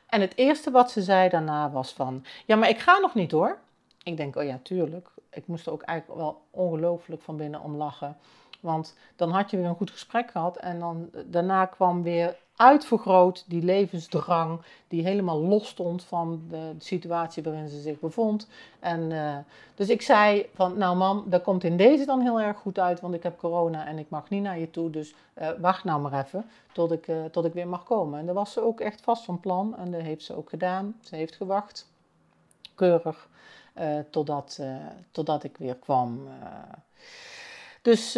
[0.08, 3.32] En het eerste wat ze zei daarna was van, ja, maar ik ga nog niet
[3.32, 3.58] hoor.
[4.04, 5.10] Ik denk, oh ja, tuurlijk.
[5.32, 8.18] Ik moest er ook eigenlijk wel ongelooflijk van binnen om lachen.
[8.60, 13.44] Want dan had je weer een goed gesprek gehad en dan daarna kwam weer uitvergroot,
[13.48, 18.48] die levensdrang, die helemaal los stond van de, situatie waarin ze zich bevond.
[18.80, 19.38] En, uh,
[19.76, 23.02] dus ik zei van, nou mam, dat komt in deze dan heel erg goed uit,
[23.02, 24.90] want ik heb corona en ik mag niet naar je toe.
[24.90, 28.20] Dus uh, wacht nou maar even tot ik, uh, tot ik weer mag komen.
[28.20, 30.96] En daar was ze ook echt vast van plan en dat heeft ze ook gedaan.
[31.02, 31.88] Ze heeft gewacht,
[32.76, 33.28] keurig,
[34.10, 34.60] totdat,
[35.12, 36.28] totdat ik weer kwam.
[37.82, 38.18] Dus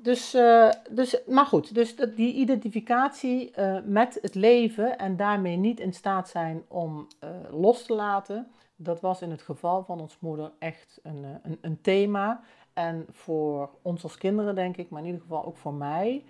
[0.00, 5.80] dus, uh, dus, maar goed, dus die identificatie uh, met het leven en daarmee niet
[5.80, 7.06] in staat zijn om
[7.50, 11.80] los te laten, dat was in het geval van ons moeder echt een, een, een,
[11.80, 12.40] thema.
[12.72, 16.24] En voor ons als kinderen, denk ik, maar in ieder geval ook voor mij.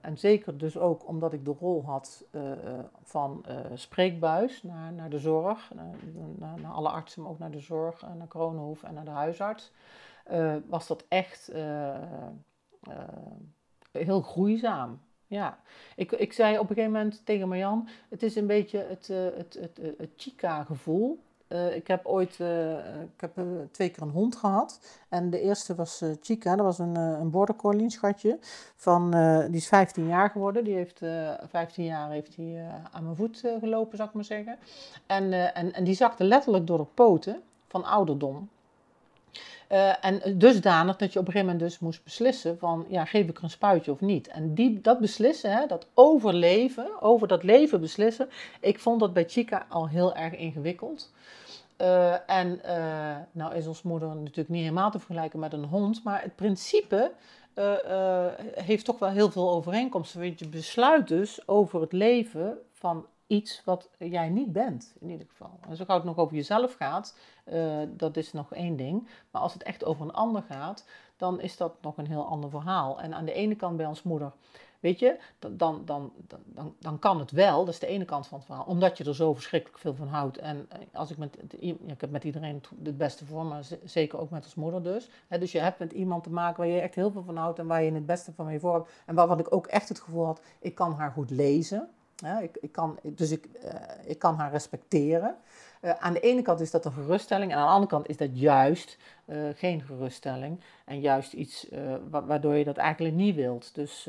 [0.00, 2.24] en zeker dus ook omdat ik de rol had
[3.02, 3.44] van
[3.74, 8.26] spreekbuis naar, naar de zorg, naar, naar, alle artsen, maar ook naar de zorg, naar
[8.26, 9.72] Kronenhoef en naar de huisarts.
[10.66, 11.96] Was dat echt uh,
[13.92, 15.00] heel groeizaam.
[15.26, 15.58] Ja,
[15.96, 19.06] ik, ik zei op een gegeven moment tegen Marjan, het is een beetje het,
[19.36, 21.18] het, het, het, Chica-gevoel.
[21.74, 22.40] Ik heb ooit
[23.14, 23.32] ik heb,
[23.70, 24.80] twee keer een hond gehad.
[25.08, 28.38] En de eerste was Chica, dat was een, een border collie, schatje.
[28.76, 29.10] Van,
[29.46, 30.64] die is 15 jaar geworden.
[30.64, 31.00] Die heeft
[31.48, 34.58] 15 jaar heeft hij, aan mijn voet gelopen, zou ik maar zeggen.
[35.06, 38.48] En, en, en die zakte letterlijk door de poten van ouderdom.
[39.72, 43.28] Uh, en dusdanig dat je op een gegeven moment dus moest beslissen van, ja, geef
[43.28, 44.28] ik er een spuitje of niet.
[44.28, 48.28] En die, dat beslissen, hè, dat overleven, over dat leven beslissen,
[48.60, 51.12] ik vond dat bij Chica al heel erg ingewikkeld.
[51.78, 56.04] Uh, en uh, nou is ons moeder natuurlijk niet helemaal te vergelijken met een hond,
[56.04, 57.12] maar het principe
[58.54, 60.20] heeft toch wel heel veel overeenkomsten.
[60.20, 65.26] Want je besluit dus over het leven van iets wat jij niet bent, in ieder
[65.26, 65.58] geval.
[65.68, 67.16] En zo gauw het nog over jezelf gaat,
[67.52, 69.08] uh, dat is nog één ding.
[69.30, 70.84] Maar als het echt over een ander gaat,
[71.16, 73.00] dan is dat nog een heel ander verhaal.
[73.00, 74.32] En aan de ene kant bij ons moeder,
[74.80, 76.12] weet je, dan, dan, dan,
[76.44, 79.04] dan, dan kan het wel, dat is de ene kant van het verhaal, omdat je
[79.04, 80.38] er zo verschrikkelijk veel van houdt.
[80.38, 84.30] En eh, als ik met, ik heb met iedereen het beste voor, maar zeker ook
[84.30, 85.10] met ons moeder dus.
[85.28, 87.66] dus je hebt met iemand te maken waar je echt heel veel van houdt en
[87.66, 88.90] waar je het beste van mee voor hebt.
[89.06, 91.88] En waarvan ik ook echt het gevoel had, ik kan haar goed lezen.
[92.22, 93.70] Ja, ik, ik kan, dus ik, uh,
[94.04, 95.36] ik kan haar respecteren.
[95.80, 98.16] Uh, aan de ene kant is dat een geruststelling en aan de andere kant is
[98.16, 100.60] dat juist uh, geen geruststelling.
[100.84, 101.66] En juist iets
[102.10, 103.74] wa waardoor je dat eigenlijk niet wilt.
[103.74, 104.08] Dus,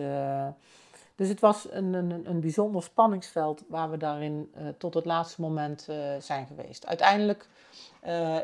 [1.15, 5.87] dus het was een, een, een bijzonder spanningsveld waar we daarin tot het laatste moment
[6.19, 6.87] zijn geweest.
[6.87, 7.47] Uiteindelijk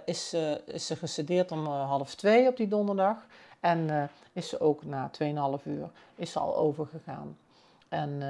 [0.05, 3.25] is, is ze gestudeerd om half twee op die donderdag.
[3.59, 5.11] En is ze ook na
[5.59, 7.37] 2,5 uur is al overgegaan.
[7.89, 8.21] En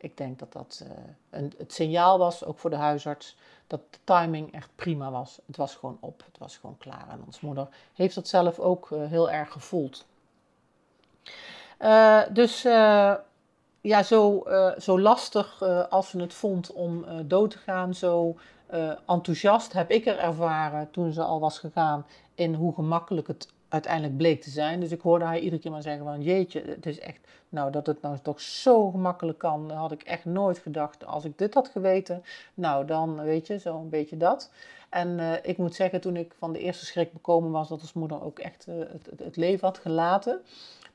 [0.00, 0.90] ik denk dat dat uh,
[1.30, 5.38] een, het signaal was, ook voor de huisarts, dat de timing echt prima was.
[5.46, 7.06] Het was gewoon op, het was gewoon klaar.
[7.10, 10.06] En ons moeder heeft dat zelf ook uh, heel erg gevoeld.
[11.80, 12.62] Uh, dus
[13.80, 14.44] ja, zo,
[14.78, 18.36] zo lastig als ze het vond om dood te gaan, zo
[19.06, 24.16] enthousiast heb ik er ervaren toen ze al was gegaan in hoe gemakkelijk het uiteindelijk
[24.16, 24.80] bleek te zijn.
[24.80, 27.86] Dus ik hoorde haar iedere keer maar zeggen van jeetje, het is echt, nou dat
[27.86, 31.06] het nou toch zo gemakkelijk kan, had ik echt nooit gedacht.
[31.06, 32.22] Als ik dit had geweten,
[32.54, 34.50] nou dan weet je, zo een beetje dat.
[34.88, 37.92] En uh, ik moet zeggen, toen ik van de eerste schrik bekomen was dat ons
[37.92, 40.40] moeder ook echt uh, het, het, leven had gelaten,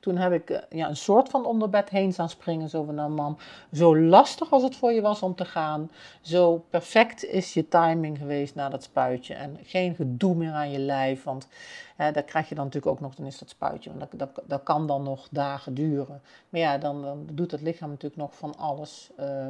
[0.03, 2.69] toen heb ik uh, ja, een soort van onderbed heen staan springen.
[2.69, 3.37] Zo van, nou mam,
[3.73, 5.91] zo lastig als het voor je was om te gaan.
[6.21, 9.33] Zo perfect is je timing geweest na dat spuitje.
[9.33, 11.23] En geen gedoe meer aan je lijf.
[11.23, 11.47] Want
[11.95, 13.89] hè, daar krijg je dan natuurlijk ook nog, dan is dat spuitje.
[13.89, 16.21] Want dat, dat, dat kan dan nog dagen duren.
[16.49, 19.11] Maar ja, dan, dan doet het lichaam natuurlijk nog van alles.
[19.19, 19.47] Uh,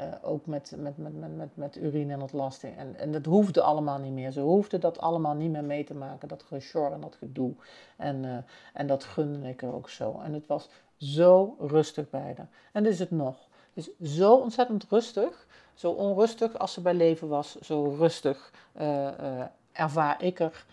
[0.00, 2.76] uh, ook met, met, met, met, met, met urine en ontlasting.
[2.76, 4.30] En, en dat hoefde allemaal niet meer.
[4.30, 6.28] Ze hoefden dat allemaal niet meer mee te maken.
[6.28, 7.54] Dat gesjor en dat gedoe.
[7.96, 8.36] En, uh,
[8.72, 10.20] en dat gunde ik er ook zo.
[10.24, 12.48] En het was zo rustig bij haar.
[12.72, 13.48] En dat is het nog.
[13.74, 15.46] Het is zo ontzettend rustig.
[15.74, 17.56] Zo onrustig als ze bij leven was.
[17.56, 19.40] Zo rustig uh,
[19.72, 20.66] ervaar ik er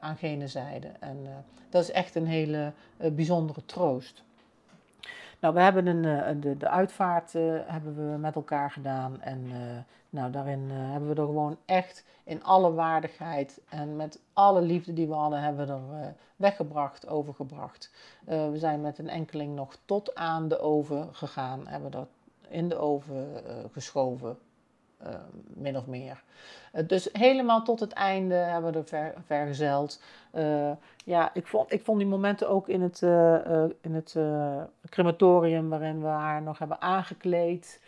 [0.00, 0.88] aan gene zijde.
[1.00, 4.22] En dat is echt een hele bijzondere troost.
[5.40, 7.32] Nou, we hebben een, eh, de, de uitvaart
[7.66, 9.20] hebben we met elkaar gedaan.
[9.20, 9.56] En uh,
[10.10, 14.92] nou, daarin uh, hebben we er gewoon echt in alle waardigheid en met alle liefde
[14.92, 17.90] die we hadden, hebben we er weggebracht, overgebracht.
[18.24, 22.08] we zijn met een enkeling nog tot aan de oven gegaan, hebben dat
[22.48, 23.26] in de oven
[23.72, 24.38] geschoven,
[25.06, 25.14] uh,
[25.54, 26.22] min of meer.
[26.74, 30.02] Uh, dus helemaal tot het einde hebben we er ver, vergezeld.
[30.34, 30.70] Uh,
[31.04, 33.02] ja, ik vond, ik vond die momenten ook in het,
[33.80, 34.16] in het
[34.88, 37.80] crematorium waarin we haar nog hebben aangekleed.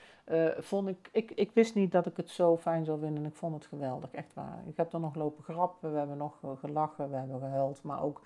[0.59, 3.25] vond ik, ik, ik wist niet dat ik het zo fijn zou vinden.
[3.25, 4.63] Ik vond het geweldig, echt waar.
[4.67, 8.21] Ik heb er nog lopen grappen, we hebben nog gelachen, we hebben gehuild, maar ook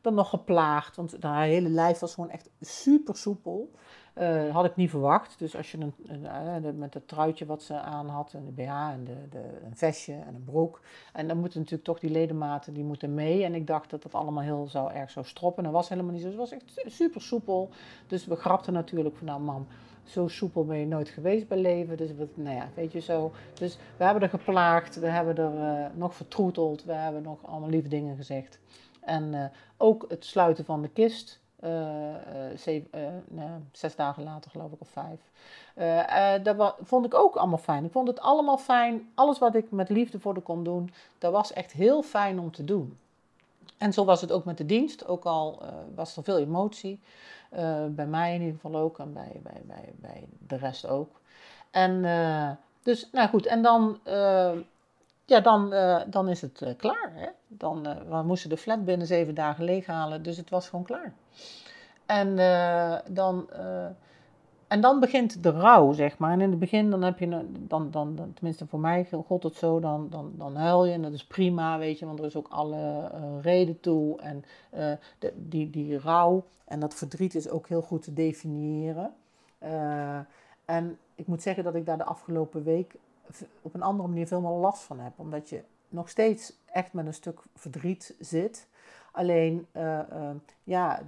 [0.00, 0.96] dan nog geplaagd.
[0.96, 3.70] Want haar hele lijf was gewoon echt super soepel.
[4.18, 5.38] Uh, had ik niet verwacht.
[5.38, 5.94] Dus als je een,
[6.64, 9.76] een, met het truitje wat ze aan had, en de BH en de, de, een
[9.76, 10.80] vestje en een broek.
[11.12, 13.44] En dan moeten natuurlijk toch die ledematen, die moeten mee.
[13.44, 15.64] En ik dacht dat dat allemaal heel erg zou stroppen.
[15.64, 16.28] Dat was helemaal niet zo.
[16.28, 17.70] Het was echt super soepel.
[18.06, 19.66] Dus we grapten natuurlijk van, nou mam,
[20.04, 21.96] zo soepel ben je nooit geweest bij leven.
[21.96, 23.32] Dus we, nou ja, weet je zo.
[23.54, 27.70] Dus we hebben er geplaagd, we hebben er uh, nog vertroeteld, we hebben nog allemaal
[27.70, 28.58] lieve dingen gezegd.
[29.00, 31.41] En ook het sluiten van de kist.
[31.64, 32.14] Uh,
[32.56, 35.20] zeven, nee, zes dagen later, geloof ik, of vijf.
[36.42, 37.84] dat vond ik ook allemaal fijn.
[37.84, 39.10] Ik vond het allemaal fijn.
[39.14, 42.50] Alles wat ik met liefde voor de kon doen, dat was echt heel fijn om
[42.50, 42.98] te doen.
[43.78, 45.06] En zo was het ook met de dienst.
[45.06, 45.62] Ook al
[45.94, 47.00] was er veel emotie.
[47.88, 51.20] Bij mij in ieder geval ook en bij, bij, bij, de rest ook.
[51.70, 52.02] En
[52.82, 53.98] dus, nou goed, en dan,
[55.32, 55.70] ja, dan,
[56.10, 57.12] dan is het klaar.
[57.14, 57.28] Hè?
[57.48, 61.12] Dan, we moesten de flat binnen zeven dagen leeghalen, dus het was gewoon klaar.
[62.06, 62.36] En
[63.10, 63.48] dan
[64.72, 66.32] en dan begint de rouw, zeg maar.
[66.32, 69.80] En in het begin, dan heb je, dan, dan, tenminste voor mij god het zo,
[69.80, 72.48] dan, dan, dan huil je en dat is prima, weet je, want er is ook
[72.48, 74.20] alle reden toe.
[74.20, 74.44] En
[75.34, 79.14] die, die rouw en dat verdriet is ook heel goed te definiëren.
[80.64, 82.94] En ik moet zeggen dat ik daar de afgelopen week
[83.62, 87.06] op een andere manier veel meer last van heb, omdat je nog steeds echt met
[87.06, 88.68] een stuk verdriet zit.
[89.12, 90.30] Alleen, uh, uh,
[90.64, 91.02] ja,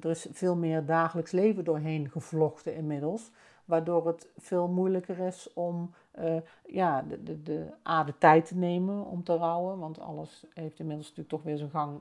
[0.00, 3.30] er is veel meer dagelijks leven doorheen gevlochten inmiddels.
[3.64, 6.36] Waardoor het veel moeilijker is om uh,
[6.66, 9.78] ja, de, de, de, A, tijd te nemen om te rouwen.
[9.78, 12.00] Want alles heeft inmiddels natuurlijk toch weer zijn gang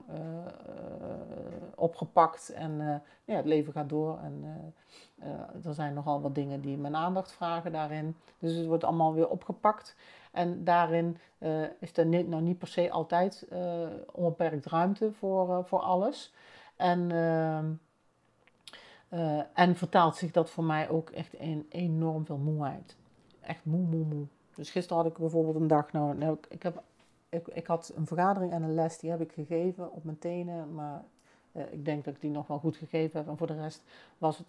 [1.82, 2.50] opgepakt.
[2.50, 4.20] En ja, het leven gaat door.
[4.20, 4.74] En
[5.64, 8.16] er zijn nogal wat dingen die mijn aandacht vragen daarin.
[8.40, 9.96] Dus het wordt allemaal weer opgepakt.
[10.32, 11.18] En daarin
[11.80, 13.48] is er niet, nou niet per se altijd
[14.12, 16.34] onbeperkt ruimte voor, voor alles.
[16.76, 17.72] En, ehm,
[19.54, 22.96] en vertaalt zich dat voor mij ook echt in enorm veel moeheid.
[23.42, 24.26] Echt moe, moe, moe.
[24.56, 26.82] Dus gisteren had ik bijvoorbeeld een dag, nou, nou ik, heb,
[27.30, 30.74] ik, ik had een vergadering en een les, die heb ik gegeven op mijn tenen,
[30.74, 31.04] maar
[31.72, 33.28] ik denk dat ik die nog wel goed gegeven heb.
[33.30, 33.84] En voor de rest
[34.18, 34.48] was het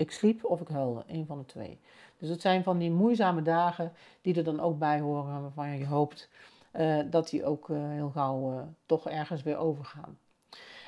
[0.00, 1.78] ik sliep of ik huilde, een van de twee.
[2.18, 5.86] Dus het zijn van die moeizame dagen die er dan ook bij horen, waarvan je
[5.86, 6.28] hoopt
[6.72, 10.18] uh, dat die ook uh, heel gauw toch ergens weer overgaan.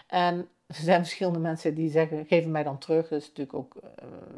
[0.06, 3.74] En er zijn verschillende mensen die zeggen, geven mij dan terug, dat is natuurlijk ook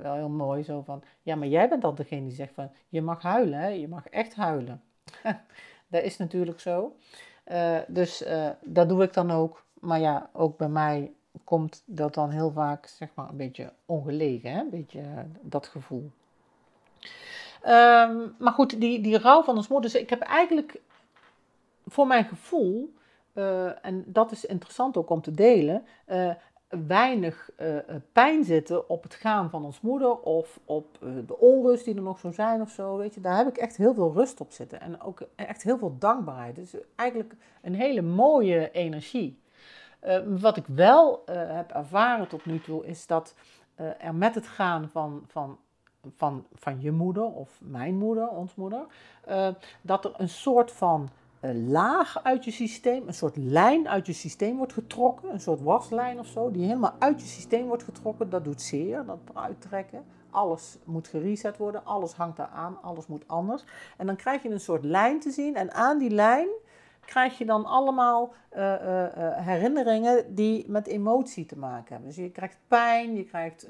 [0.01, 3.03] wel heel mooi, zo van, ja, maar jij bent dan degene die zegt van, je
[3.03, 4.83] mag huilen, je mag echt huilen.
[5.89, 6.97] dat is natuurlijk zo.
[7.87, 8.25] dus
[8.65, 9.64] dat doe ik dan ook.
[9.85, 11.13] Maar ja, ook bij mij
[11.45, 14.61] komt dat dan heel vaak zeg maar een beetje ongelegen, hè?
[14.61, 16.11] een beetje eh, dat gevoel.
[17.67, 20.81] Um, maar goed, die, die rouw van ons moeder, dus ik heb eigenlijk
[21.87, 22.95] voor mijn gevoel,
[23.35, 26.31] uh, en dat is interessant ook om te delen, uh,
[26.87, 27.51] weinig
[28.13, 32.19] pijn zitten op het gaan van ons moeder of op de onrust die er nog
[32.19, 33.21] zo zijn of zo, weet je.
[33.21, 36.57] Daar heb ik echt heel veel rust op zitten en ook echt heel veel dankbaarheid.
[36.57, 39.39] Dus eigenlijk een hele mooie energie.
[40.07, 43.35] Uh, wat ik wel uh, heb ervaren tot nu toe is dat
[43.81, 45.59] uh, er met het gaan van, van,
[46.17, 48.87] van, van je moeder of mijn moeder, ons moeder,
[49.83, 51.09] dat er een soort van
[51.53, 56.19] laag uit je systeem, een soort lijn uit je systeem wordt getrokken, een soort waslijn
[56.19, 58.31] of zo, die helemaal uit je systeem wordt getrokken.
[58.31, 60.05] Dat doet zeer, dat uittrekken.
[60.31, 63.65] Alles moet gereset worden, alles hangt daar aan, alles moet anders.
[63.97, 66.49] En dan krijg je een soort lijn te zien en aan die lijn
[67.05, 72.09] krijg je dan allemaal uh, uh, herinneringen die met emotie te maken hebben.
[72.09, 73.69] Dus je krijgt pijn, je krijgt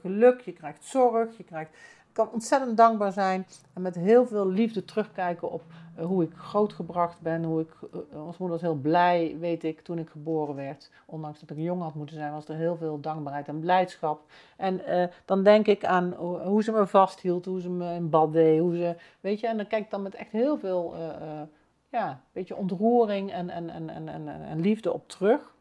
[0.00, 1.70] geluk, je krijgt zorg, je krijgt,
[2.12, 5.62] kan ontzettend dankbaar zijn en met heel veel liefde terugkijken op
[5.96, 7.72] hoe ik grootgebracht ben, hoe ik,
[8.14, 10.90] ons moeder was heel blij, weet ik, toen ik geboren werd.
[11.06, 14.22] Ondanks dat ik jong had moeten zijn, was er heel veel dankbaarheid en blijdschap.
[14.56, 14.80] En
[15.24, 16.12] dan denk ik aan
[16.44, 19.56] hoe ze me vasthield, hoe ze me in bad deed, hoe ze, weet je, en
[19.56, 20.94] dan kijk ik dan met echt heel veel
[21.90, 25.52] ja, een beetje ontroering en, en, en, en, en, en liefde op terug.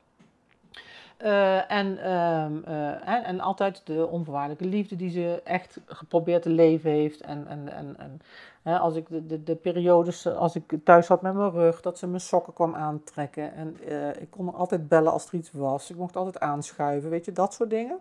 [1.23, 7.21] Uh, en, uh, en altijd de onvoorwaardelijke liefde die ze echt geprobeerd te leven heeft.
[7.21, 8.21] En, en, en, en
[8.61, 11.97] hè, als ik de, de, de, periodes, als ik thuis zat met mijn rug, dat
[11.97, 13.53] ze mijn sokken kwam aantrekken.
[13.53, 15.89] En uh, ik kon altijd bellen als er iets was.
[15.89, 17.99] Ik mocht altijd aanschuiven, weet je, dat soort dingen.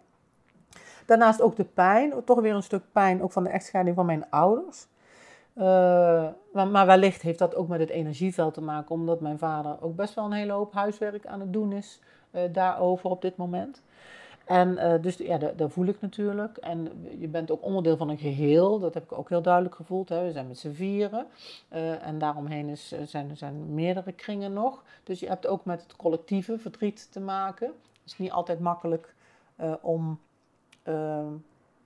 [1.06, 4.30] Daarnaast ook de pijn, toch weer een stuk pijn, ook van de echtscheiding van mijn
[4.30, 4.86] ouders.
[5.58, 9.96] Uh, maar, wellicht heeft dat ook met het energieveld te maken, omdat mijn vader ook
[9.96, 13.82] best wel een hele hoop huiswerk aan het doen is uh, daarover op dit moment.
[14.44, 16.56] En uh, dus ja, daar voel ik natuurlijk.
[16.56, 20.08] En je bent ook onderdeel van een geheel, dat heb ik ook heel duidelijk gevoeld.
[20.08, 20.24] Hè.
[20.24, 21.26] We zijn met z'n vieren
[22.02, 24.82] en daaromheen is, zijn, zijn meerdere kringen nog.
[25.04, 27.66] Dus je hebt ook met het collectieve verdriet te maken.
[27.66, 29.14] Het is niet altijd makkelijk
[29.80, 30.18] om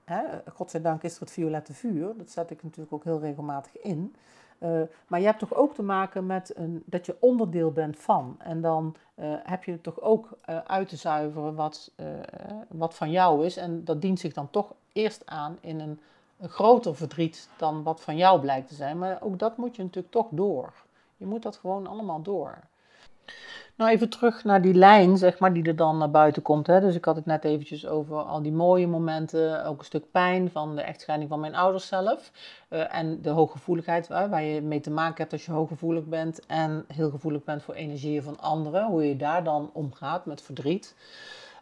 [0.03, 4.15] hè, godzijdank is er het violette vuur, dat zet ik natuurlijk ook heel regelmatig in.
[4.59, 8.35] Uh, maar je hebt toch ook te maken met een, dat je onderdeel bent van.
[8.39, 11.91] En dan uh, heb je toch ook uh, uit te zuiveren wat,
[12.67, 13.57] wat van jou is.
[13.57, 15.99] En dat dient zich dan toch eerst aan in een
[16.49, 18.97] groter verdriet dan wat van jou blijkt te zijn.
[18.97, 20.73] Maar ook dat moet je natuurlijk toch door.
[21.17, 22.57] Je moet dat gewoon allemaal door.
[23.75, 26.67] Nou, even terug naar die lijn, zeg maar, die er dan naar buiten komt.
[26.67, 26.79] Hè.
[26.79, 30.51] Dus ik had het net eventjes over al die mooie momenten, ook een stuk pijn
[30.51, 32.31] van de echtscheiding van mijn ouders zelf.
[32.69, 36.45] Uh, en de hooggevoeligheid waar, waar je mee te maken hebt als je hooggevoelig bent
[36.45, 38.85] en heel gevoelig bent voor energieën van anderen.
[38.85, 40.95] Hoe je daar dan omgaat met verdriet.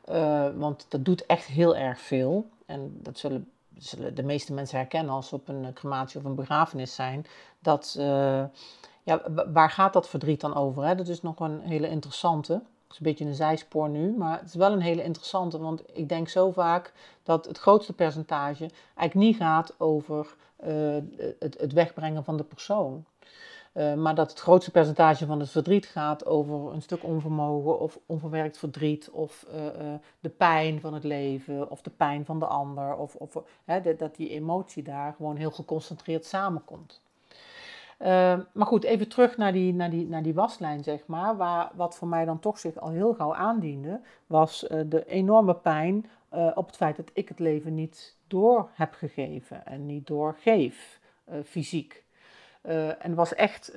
[0.10, 2.50] Uh, want dat doet echt heel erg veel.
[2.66, 6.36] En dat zullen, zullen de meeste mensen herkennen als ze op een crematie of een
[6.36, 7.26] begrafenis zijn.
[7.60, 7.96] Dat...
[8.00, 8.44] Uh,
[9.04, 9.22] ja,
[9.54, 10.86] waar gaat dat verdriet dan over?
[10.86, 10.96] Hè?
[10.96, 12.54] Dat is nog een hele interessante.
[12.54, 15.60] Het is een beetje een zijspoor nu, maar het is wel een hele interessante.
[15.60, 20.36] Want ik denk zo vaak dat het grootste percentage eigenlijk niet gaat over
[20.68, 20.98] uh,
[21.40, 23.06] het, het, wegbrengen van de persoon.
[23.74, 28.00] Uh, maar dat het grootste percentage van het verdriet gaat over een stuk onvermogen of
[28.06, 32.96] onverwerkt verdriet of uh, de pijn van het leven of de pijn van de ander.
[32.96, 37.02] Of, of hè, dat die emotie daar gewoon heel geconcentreerd samenkomt.
[38.02, 41.38] Uh, maar goed, even terug naar die, naar, die, naar die waslijn, zeg maar.
[41.38, 45.56] Waar, wat voor mij dan toch zich al heel gauw aandiende, was uh, de enorme
[45.56, 50.08] pijn uh, op het feit dat ik het leven niet door heb gegeven en niet
[50.08, 51.00] doorgeef,
[51.46, 52.04] fysiek.
[53.00, 53.74] en was echt,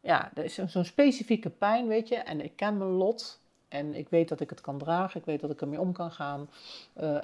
[0.00, 2.16] ja, er is zo'n specifieke pijn, weet je.
[2.16, 5.40] En ik ken mijn lot en ik weet dat ik het kan dragen, ik weet
[5.40, 6.48] dat ik ermee om kan gaan.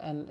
[0.00, 0.28] en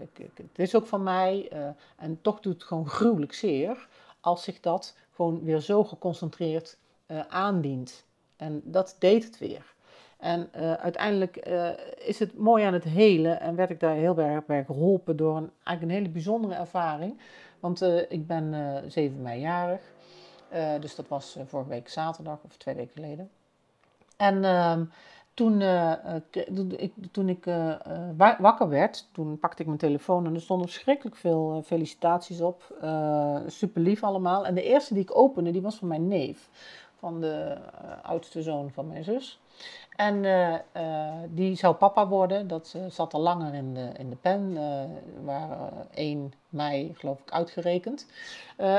[0.00, 1.50] ik, ik, het is ook van mij.
[1.96, 3.88] en toch doet het gewoon gruwelijk zeer
[4.26, 8.04] als zich dat gewoon weer zo geconcentreerd uh, aandient.
[8.36, 9.74] En dat deed het weer.
[10.18, 14.18] En uh, uiteindelijk uh, is het mooi aan het hele en werd ik daar heel
[14.18, 17.20] erg bij geholpen door een, eigenlijk een hele bijzondere ervaring.
[17.60, 19.80] Want ik ben 7 mei jarig,
[20.80, 23.30] dus dat was vorige week zaterdag of twee weken geleden.
[24.16, 24.84] En ehm,
[25.36, 25.92] toen, uh,
[26.76, 27.74] ik, toen ik uh,
[28.38, 32.74] wakker werd, toen pakte ik mijn telefoon en er stonden verschrikkelijk veel felicitaties op.
[33.46, 34.46] super lief allemaal.
[34.46, 36.48] En de eerste die ik opende, die was van mijn neef.
[36.98, 37.56] Van de
[38.02, 39.40] oudste zoon van mijn zus.
[39.96, 40.24] En
[41.30, 42.48] die zou papa worden.
[42.48, 44.50] Dat zat al langer in de, in de pen.
[44.50, 44.80] Uh,
[45.24, 48.06] waren 1 mei, geloof ik, uitgerekend.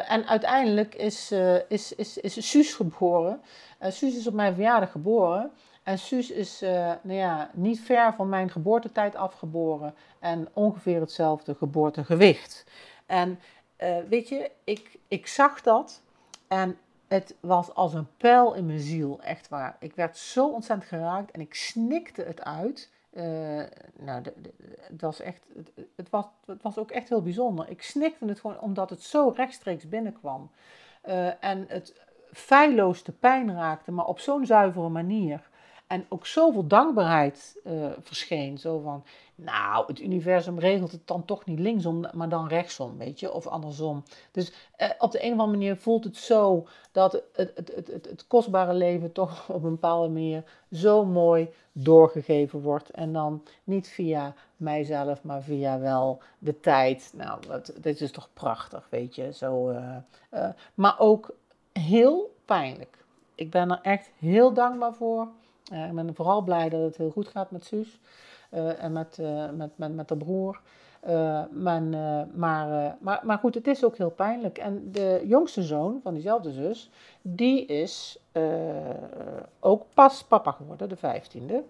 [0.07, 1.31] en uiteindelijk is,
[1.67, 3.41] is, is, is Suus geboren.
[3.79, 5.51] Suus is op mijn verjaardag geboren.
[5.87, 6.69] En Suus is uh,
[7.01, 12.65] nou ja, niet ver van mijn geboortetijd afgeboren en ongeveer hetzelfde geboortegewicht.
[13.05, 13.39] En
[13.79, 16.01] uh, weet je, ik, ik zag dat
[16.47, 19.75] en het was als een pijl in mijn ziel, echt waar.
[19.79, 22.91] Ik werd zo ontzettend geraakt en ik snikte het uit.
[23.11, 23.23] Uh,
[23.99, 24.21] nou,
[24.79, 27.69] het was echt, het, het, was, het was ook echt heel bijzonder.
[27.69, 30.51] Ik snikte het gewoon omdat het zo rechtstreeks binnenkwam.
[31.39, 35.49] en het feilloos de pijn raakte, maar op zo'n zuivere manier.
[35.87, 38.57] En ook zoveel dankbaarheid uh, verscheen.
[38.57, 39.03] Zo van,
[39.35, 43.47] nou, het universum regelt het dan toch niet linksom, maar dan rechtsom, weet je, of
[43.47, 44.03] andersom.
[44.31, 48.05] Dus uh, op de een of andere manier voelt het zo dat het, het, het,
[48.09, 52.89] het, kostbare leven toch op een bepaalde manier zo mooi doorgegeven wordt.
[52.89, 57.11] En dan niet via mijzelf, maar via wel de tijd.
[57.15, 59.33] Nou, dat, dit is toch prachtig, weet je.
[59.33, 61.35] Zo, uh, maar ook
[61.73, 62.97] heel pijnlijk.
[63.35, 65.27] Ik ben er echt heel dankbaar voor.
[65.73, 67.99] Uh, ik ben vooral blij dat het heel goed gaat met Suus
[68.53, 70.61] uh, en met, uh, met, met, met de broer.
[71.51, 71.81] maar,
[72.33, 74.57] maar, maar, maar goed, het is ook heel pijnlijk.
[74.57, 76.89] En de jongste zoon van diezelfde zus,
[77.21, 78.19] die is
[79.59, 81.63] ook pas papa geworden, de vijftiende.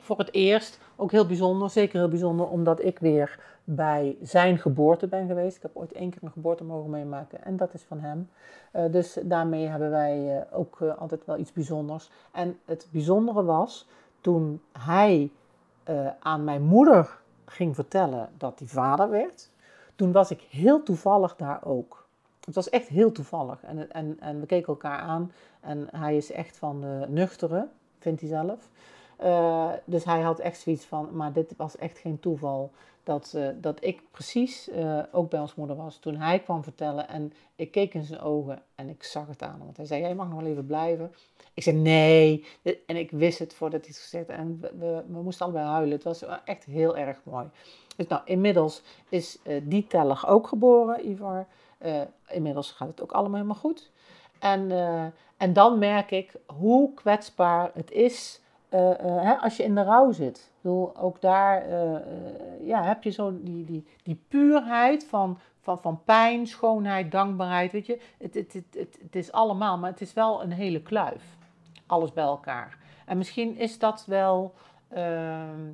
[0.00, 5.06] Voor het eerst, ook heel bijzonder, zeker heel bijzonder, omdat ik weer bij zijn geboorte
[5.06, 5.56] ben geweest.
[5.56, 8.28] Ik heb ooit één keer een geboorte mogen meemaken en dat is van hem.
[8.72, 12.10] Uh, dus daarmee hebben wij uh, ook uh, altijd wel iets bijzonders.
[12.32, 13.88] En het bijzondere was
[14.20, 15.30] toen hij
[16.18, 19.50] aan mijn moeder ging vertellen dat hij vader werd.
[19.96, 22.06] Toen was ik heel toevallig daar ook.
[22.44, 23.62] Het was echt heel toevallig.
[23.62, 25.32] En, en, en we keken elkaar aan.
[25.60, 28.68] En hij is echt van de nuchtere, vindt hij zelf.
[29.84, 32.70] dus hij had echt zoiets van, maar dit was echt geen toeval
[33.04, 37.08] dat, uh, dat ik precies uh, ook bij ons moeder was toen hij kwam vertellen.
[37.08, 39.64] En ik keek in zijn ogen en ik zag het aan hem.
[39.64, 41.12] Want hij zei, jij mag nog wel even blijven.
[41.54, 42.46] Ik zei, nee.
[42.86, 44.36] En ik wist het voordat hij het gezegd had.
[44.36, 45.92] En we, we, moesten allebei huilen.
[45.92, 47.46] Het was echt heel erg mooi.
[47.96, 51.46] Dus nou, inmiddels is uh, die teller ook geboren, Ivar.
[52.28, 53.90] inmiddels gaat het ook allemaal helemaal goed.
[54.38, 54.70] En,
[55.36, 60.52] en dan merk ik hoe kwetsbaar het is hè, als je in de rouw zit.
[60.64, 61.68] Bedoel, ook daar
[62.60, 67.72] ja, heb je zo die, die, die puurheid van, van, van pijn, schoonheid, dankbaarheid.
[67.72, 71.36] Weet je, het, het, het, het, is allemaal, maar het is wel een hele kluif.
[71.86, 72.78] Alles bij elkaar.
[73.06, 74.54] En misschien is dat wel
[74.88, 75.72] ehm,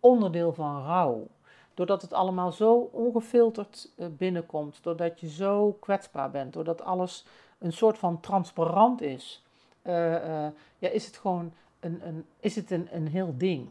[0.00, 1.26] onderdeel van rouw.
[1.74, 7.26] Doordat het allemaal zo ongefilterd eh, binnenkomt, doordat je zo kwetsbaar bent, doordat alles
[7.58, 9.44] een soort van transparant is,
[10.78, 11.52] ja, is het gewoon
[11.84, 13.68] een, een, is het een, een heel ding.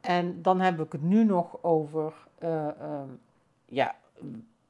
[0.00, 2.12] En dan heb ik het nu nog over,
[2.42, 2.68] uh,
[3.64, 3.94] ja,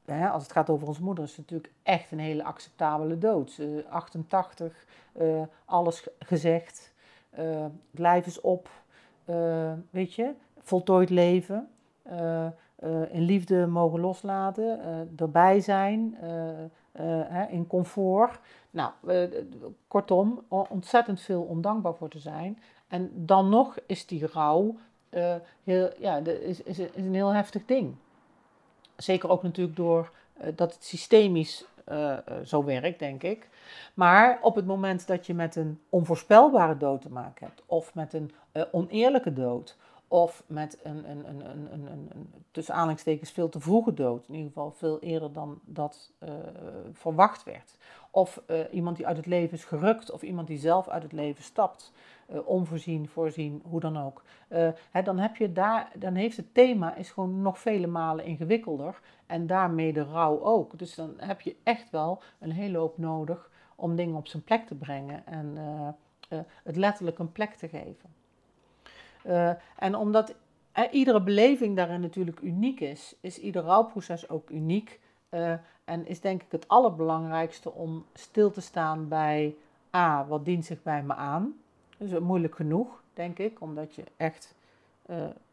[0.05, 3.61] hè, als het gaat over onze moeder, is het natuurlijk echt een hele acceptabele dood.
[3.89, 4.85] 88,
[5.65, 6.93] alles gezegd,
[7.91, 8.69] blijf eens op,
[9.89, 11.69] weet je, voltooid leven.
[12.83, 16.17] Uh, in liefde mogen loslaten, uh, erbij zijn,
[17.49, 18.39] in comfort.
[18.69, 18.91] Nou,
[19.87, 22.59] kortom, ontzettend veel om dankbaar voor te zijn.
[22.87, 24.75] En dan nog is die rouw
[25.63, 27.95] heel, ja, is, is een heel heftig ding.
[28.95, 30.11] Zeker ook natuurlijk door
[30.55, 31.65] dat het systemisch
[32.43, 33.49] zo werkt, denk ik.
[33.93, 38.13] Maar op het moment dat je met een onvoorspelbare dood te maken hebt, of met
[38.13, 38.31] een
[38.71, 39.77] oneerlijke dood,
[40.07, 44.27] of met een, een, een, een, een, een, tussen aanhalingstekens veel te vroege dood.
[44.27, 46.29] In ieder geval veel eerder dan dat uh,
[46.91, 47.77] verwacht werd.
[48.11, 50.11] Of uh, iemand die uit het leven is gerukt.
[50.11, 51.93] Of iemand die zelf uit het leven stapt.
[52.29, 54.23] Uh, onvoorzien, voorzien, hoe dan ook.
[54.91, 58.99] Hè, dan, heb je daar, dan heeft het thema is gewoon nog vele malen ingewikkelder.
[59.25, 60.79] En daarmee de rouw ook.
[60.79, 64.67] Dus dan heb je echt wel een hele hoop nodig om dingen op zijn plek
[64.67, 65.25] te brengen.
[65.25, 65.57] En
[66.63, 68.13] het letterlijk een plek te geven.
[69.27, 70.33] Uh, en omdat
[70.77, 74.99] uh, iedere beleving daarin natuurlijk uniek is, is ieder rouwproces ook uniek.
[75.29, 75.53] Uh,
[75.83, 79.55] en is denk ik het allerbelangrijkste om stil te staan bij
[79.95, 81.53] A, wat dient zich bij me aan.
[81.97, 84.55] Dus moeilijk genoeg, denk ik, omdat je echt,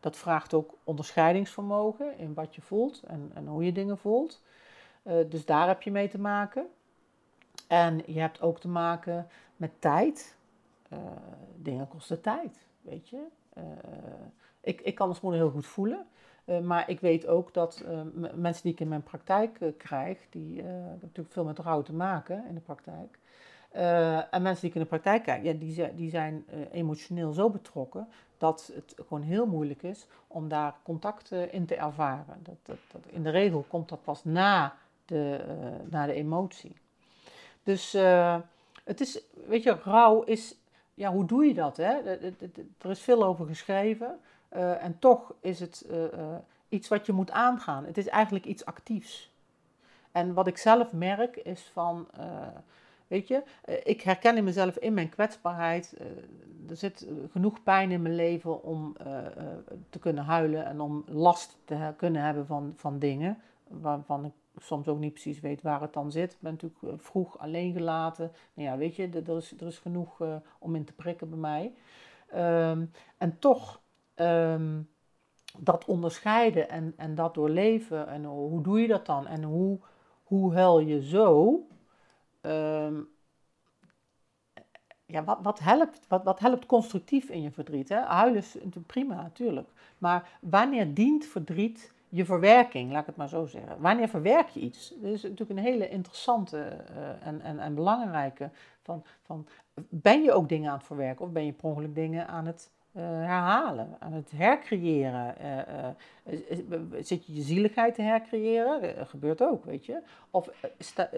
[0.00, 4.42] dat vraagt ook onderscheidingsvermogen in wat je voelt en, en hoe je dingen voelt.
[5.02, 6.66] dus daar heb je mee te maken.
[7.66, 10.36] En je hebt ook te maken met tijd.
[11.56, 13.26] dingen kosten tijd, weet je.
[13.54, 13.62] Eh,
[14.60, 16.06] ik, ik kan als moeder heel goed voelen.
[16.44, 17.84] Uh, maar ik weet ook dat
[18.34, 20.62] mensen die ik in mijn praktijk uh, krijg, die
[21.00, 23.18] natuurlijk veel met rouw te maken in de praktijk.
[24.30, 28.08] en mensen die ik in de praktijk krijg, ja, die, die zijn emotioneel zo betrokken
[28.38, 32.38] dat het gewoon heel moeilijk is om daar contact in te ervaren.
[32.42, 34.74] Dat, dat, dat, in de regel komt dat pas na
[35.04, 35.44] de,
[35.90, 36.76] na de emotie.
[37.62, 37.92] Dus
[38.84, 40.61] het is, weet je, rouw is
[40.94, 41.76] ja, hoe doe je dat?
[41.76, 42.16] Hè?
[42.78, 44.18] Er is veel over geschreven
[44.56, 46.08] uh, en toch is het uh, uh,
[46.68, 47.84] iets wat je moet aangaan.
[47.84, 49.30] Het is eigenlijk iets actiefs.
[50.12, 52.06] En wat ik zelf merk is van,
[53.06, 53.42] weet je,
[53.84, 55.94] ik herken in mezelf in mijn kwetsbaarheid.
[56.68, 58.96] er zit genoeg pijn in mijn leven om
[59.90, 63.38] te kunnen huilen en om last te kunnen hebben van, van dingen
[63.68, 66.32] waarvan ik soms ook niet precies weet waar het dan zit.
[66.32, 68.32] Ik ben natuurlijk eh, vroeg alleen gelaten.
[68.54, 71.38] Nou ja, weet je, er is, er is genoeg uh, om in te prikken bij
[71.38, 71.74] mij.
[72.70, 73.80] Um, en toch
[74.14, 74.90] um,
[75.58, 78.06] dat onderscheiden en, en dat doorleven.
[78.08, 79.26] En hoe doe je dat dan?
[79.26, 79.78] En hoe,
[80.22, 81.60] hoe huil je zo?
[82.42, 83.08] Um,
[85.06, 87.88] ja, wat, wat, helpt, wat, wat helpt constructief in je verdriet?
[87.88, 88.00] Hè?
[88.00, 89.68] Huilen is prima, natuurlijk.
[89.98, 93.80] Maar wanneer dient verdriet je verwerking, laat ik het maar zo zeggen.
[93.80, 94.94] Wanneer verwerk je iets?
[95.00, 98.50] Dat is natuurlijk een hele interessante uh, en, en, en belangrijke.
[98.82, 99.46] Van, van,
[99.88, 102.70] ben je ook dingen aan het verwerken of ben je per ongeluk dingen aan het
[102.92, 105.34] uh, herhalen, aan het hercreëren?
[106.26, 108.96] Uh, zit je je zieligheid te hercreëren?
[108.96, 110.02] Dat gebeurt ook, weet je.
[110.30, 111.10] Of sta,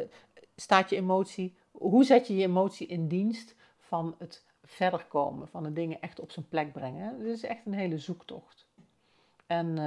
[0.56, 5.62] staat je emotie, hoe zet je je emotie in dienst van het verder komen, van
[5.62, 7.18] de dingen echt op zijn plek brengen?
[7.18, 8.66] Dat is echt een hele zoektocht.
[9.46, 9.78] En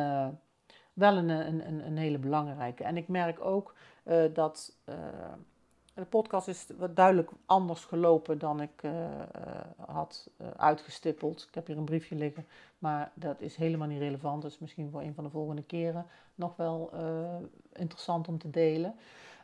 [0.98, 2.84] wel een, een, een, hele belangrijke.
[2.84, 3.74] En ik merk ook
[4.04, 4.96] uh, dat uh,
[5.94, 8.92] de podcast is duidelijk anders gelopen dan ik uh,
[9.78, 11.46] had uitgestippeld.
[11.48, 12.46] Ik heb hier een briefje liggen,
[12.80, 14.44] maar dat is helemaal niet relevant.
[14.44, 16.92] Is misschien voor een van de volgende keren nog wel
[17.74, 18.96] interessant om te delen.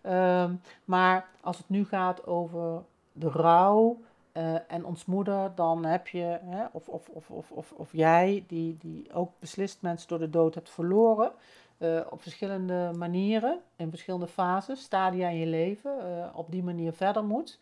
[0.01, 0.53] Ehm,
[0.85, 4.01] maar als het nu gaat over de rouw
[4.33, 8.43] uh, en ons moeder, dan heb je, hè, of, of, of, of, of, of jij,
[8.47, 11.31] die, die ook beslist mensen door de dood hebt verloren,
[11.77, 16.93] uh, op verschillende manieren, in verschillende fases, stadia in je leven, uh, op die manier
[16.93, 17.59] verder moet.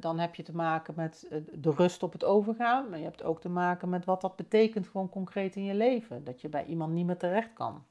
[0.00, 3.40] dan heb je te maken met de rust op het overgaan, maar je hebt ook
[3.40, 6.24] te maken met wat dat betekent gewoon concreet in je leven.
[6.24, 7.84] Dat je bij iemand niet meer terecht kan.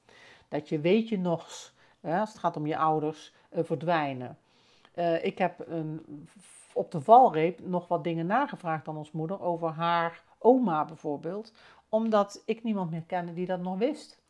[0.48, 1.44] Dat je weet je nog,
[2.02, 4.38] als het gaat om je ouders, verdwijnen.
[5.22, 6.28] ik heb een
[6.74, 11.54] op de valreep nog wat dingen nagevraagd aan ons moeder over haar oma bijvoorbeeld,
[11.90, 14.22] omdat ik niemand meer kende die dat nog wist.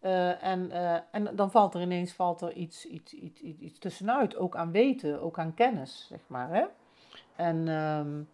[0.00, 4.36] Uh, en, uh, en dan valt er ineens valt er iets, iets, iets, iets, tussenuit,
[4.36, 6.48] ook aan weten, ook aan kennis, zeg maar.
[6.48, 6.64] Hè?
[7.36, 8.28] En um,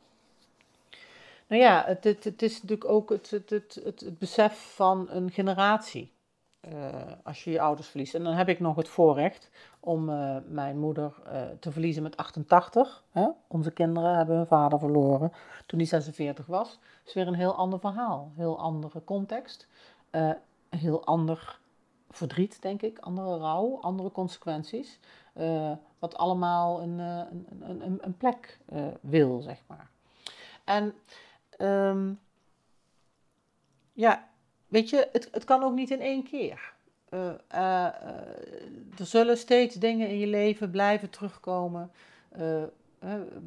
[1.46, 5.30] nou ja, het, het, het, is natuurlijk ook het, het, het, het, besef van een
[5.30, 6.12] generatie.
[6.68, 8.14] Uh, als je je ouders verliest.
[8.14, 9.50] En dan heb ik nog het voorrecht
[9.80, 10.04] om
[10.46, 11.14] mijn moeder
[11.60, 13.04] te verliezen met 88.
[13.10, 13.28] Hè?
[13.46, 15.32] Onze kinderen hebben hun vader verloren
[15.66, 16.68] toen hij 46 was.
[16.70, 19.68] Dat is weer een heel ander verhaal, heel andere context.
[20.10, 20.38] een
[20.68, 21.58] heel ander
[22.10, 24.98] verdriet, denk ik, andere rouw, andere consequenties.
[25.98, 28.58] Wat allemaal een, een, een, een plek
[29.00, 29.90] wil, zeg maar.
[30.64, 30.94] En
[31.58, 32.20] um,
[33.92, 34.28] ja,
[34.70, 36.72] weet je, het, het kan ook niet in één keer.
[37.14, 37.84] Uh,
[38.98, 41.90] er zullen steeds dingen in je leven blijven terugkomen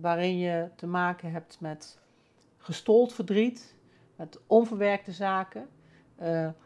[0.02, 2.00] waarin je te maken hebt met
[2.58, 3.76] gestold verdriet,
[4.16, 5.68] met onverwerkte zaken,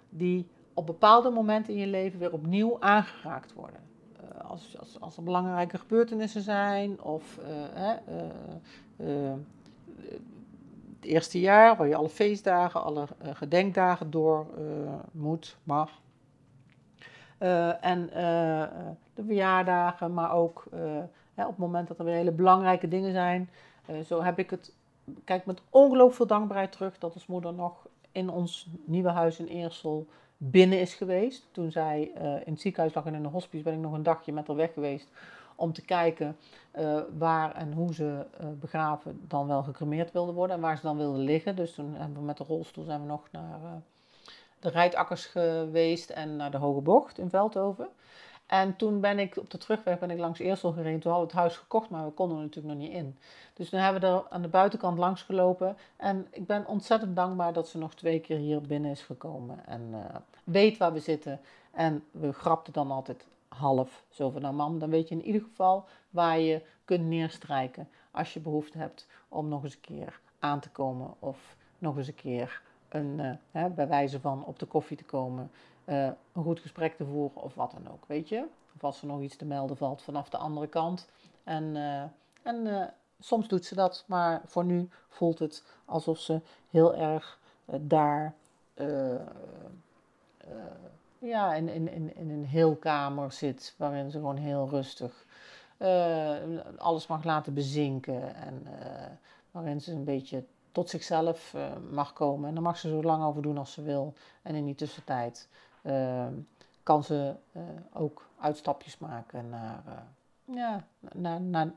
[0.10, 3.82] die op bepaalde momenten in je leven weer opnieuw aangeraakt worden.
[4.42, 7.40] Als, als, als er belangrijke gebeurtenissen zijn of
[11.00, 14.46] het eerste jaar waar je alle feestdagen, alle gedenkdagen door
[15.12, 15.90] moet, mag.
[17.82, 18.10] en
[19.14, 20.68] de verjaardagen, maar ook
[21.36, 23.50] op het moment dat er weer hele belangrijke dingen zijn.
[24.06, 24.74] zo heb ik het,
[25.24, 29.48] kijk met ongelooflijk veel dankbaarheid terug dat als moeder nog in ons nieuwe huis in
[29.48, 31.48] Eersel binnen is geweest.
[31.52, 32.02] Toen zij
[32.46, 34.56] in het ziekenhuis lag en in de hospice, ben ik nog een dagje met haar
[34.56, 35.10] weg geweest
[35.58, 36.38] om te kijken
[36.80, 40.82] uh, waar en hoe ze uh, begraven dan wel gecremeerd wilden worden en waar ze
[40.82, 41.56] dan wilden liggen.
[41.56, 43.60] Dus toen hebben we met de rolstoel zijn we nog naar
[44.60, 47.88] de Rijtakkers geweest en naar de Hoge Bocht in Veldhoven.
[48.46, 51.00] En toen ben ik op de terugweg ben ik langs Eersel gereden.
[51.00, 53.18] Toen hadden we het huis gekocht, maar we konden er natuurlijk nog niet in.
[53.54, 55.78] Dus toen hebben we er aan de buitenkant langs gelopen.
[55.96, 59.66] En ik ben ontzettend dankbaar dat ze nog twee keer hier binnen is gekomen.
[59.66, 59.96] En
[60.44, 61.40] weet waar we zitten.
[61.72, 63.26] En we grapten dan altijd
[63.58, 64.06] half.
[64.10, 67.90] Zo van, nou mam, dan weet je in ieder geval waar je kunt neerstrijken.
[68.12, 71.14] Als je behoefte hebt om nog eens een keer aan te komen.
[71.20, 75.04] Of nog eens een keer een, uh, hè, bij wijze van op de koffie te
[75.04, 75.52] komen.
[75.86, 78.46] Uh, een goed gesprek te voeren of wat dan ook, weet je.
[78.76, 81.08] Of als er nog iets te melden valt vanaf de andere kant.
[81.44, 82.04] En, uh,
[82.42, 82.90] en
[83.20, 88.36] soms doet ze dat, maar voor nu voelt het alsof ze heel erg daar
[91.20, 95.26] ja, in, in, in, in een heel kamer zit, waarin ze gewoon heel rustig
[96.78, 98.36] alles mag laten bezinken.
[98.36, 98.68] En
[99.52, 101.56] waarin ze een beetje tot zichzelf
[101.92, 102.48] mag komen.
[102.48, 104.14] En daar mag ze zo lang over doen als ze wil.
[104.42, 105.48] En in die tussentijd
[105.88, 106.34] Ehm,
[106.84, 107.62] kan ze eh,
[107.94, 111.72] ook uitstapjes maken naar, eh, ja, naar, naar,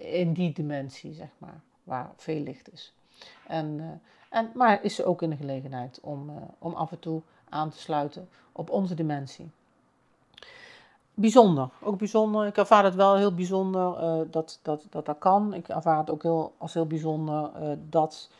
[0.00, 2.94] in die dimensie, zeg maar, waar veel licht is.
[3.46, 7.22] En, eh, en, maar is ze ook in de gelegenheid om, om af en toe
[7.48, 9.50] aan te sluiten op onze dimensie.
[11.14, 12.46] Bijzonder, ook bijzonder.
[12.46, 13.96] Ik ervaar het wel heel bijzonder
[14.30, 15.54] dat, dat, dat dat kan.
[15.54, 17.50] Ik ervaar het ook heel, als heel bijzonder
[17.88, 18.30] dat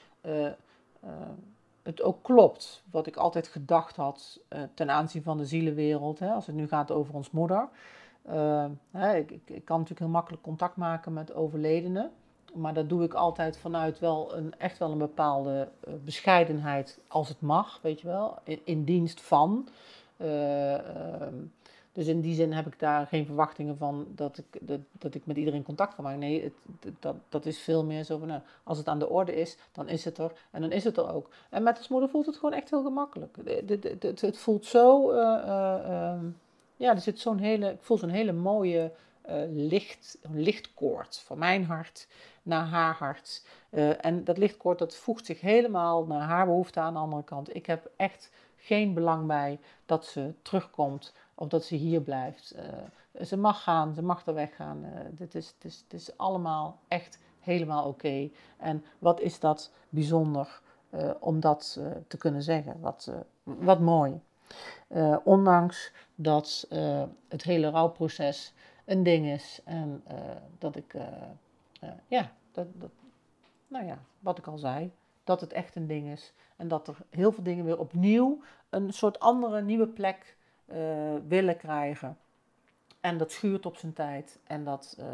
[1.83, 4.41] het ook klopt, wat ik altijd gedacht had
[4.75, 7.69] ten aanzien van de zielenwereld, hè, als het nu gaat over ons moeder.
[8.91, 12.11] Hè, ik, ik, kan natuurlijk heel makkelijk contact maken met overledenen,
[12.57, 17.29] maar dat doe ik altijd vanuit wel een, echt wel een bepaalde uh, bescheidenheid, als
[17.29, 19.69] het mag, weet je wel, in, in dienst van.
[20.17, 21.35] Ehm,
[21.93, 25.27] dus in die zin heb ik daar geen verwachtingen van dat ik, dat, dat ik
[25.27, 26.19] met iedereen contact kan maken.
[26.19, 26.53] Nee, het,
[27.01, 29.89] dat, dat is veel meer zo van, nou, als het aan de orde is, dan
[29.89, 30.33] is het er.
[30.51, 31.31] En dan is het er ook.
[31.51, 33.37] En met als moeder voelt het gewoon echt heel gemakkelijk.
[33.45, 35.19] Het, het, voelt zo, uh,
[36.77, 38.93] ja, er zit zo'n hele, ik voel zo'n hele mooie
[39.49, 42.09] licht, lichtkoord van mijn hart
[42.47, 43.47] naar haar hart.
[44.01, 47.55] en dat lichtkoord, dat voegt zich helemaal naar haar behoefte aan de andere kant.
[47.55, 48.31] Ik heb echt
[48.67, 52.55] geen belang bij dat ze terugkomt of dat ze hier blijft.
[52.57, 54.85] Uh, ze mag gaan, ze mag er weggaan.
[54.85, 58.31] Uh, dit, is, dit, is, dit is allemaal echt helemaal oké.
[58.57, 60.61] En wat is dat bijzonder
[61.19, 62.81] om dat te kunnen zeggen?
[62.81, 63.11] Wat,
[63.43, 64.21] wat mooi.
[65.25, 66.69] ondanks dat
[67.29, 70.03] het hele rouwproces een ding is en
[70.59, 70.95] dat ik,
[72.07, 72.91] ja, dat, dat,
[73.69, 74.93] nou ja, wat ik al zei,
[75.25, 76.33] dat het echt een ding is.
[76.57, 80.77] En dat er heel veel dingen weer opnieuw een soort andere nieuwe plek uh,
[81.29, 82.19] willen krijgen.
[83.01, 84.39] En dat schuurt op zijn tijd.
[84.45, 85.07] En dat uh,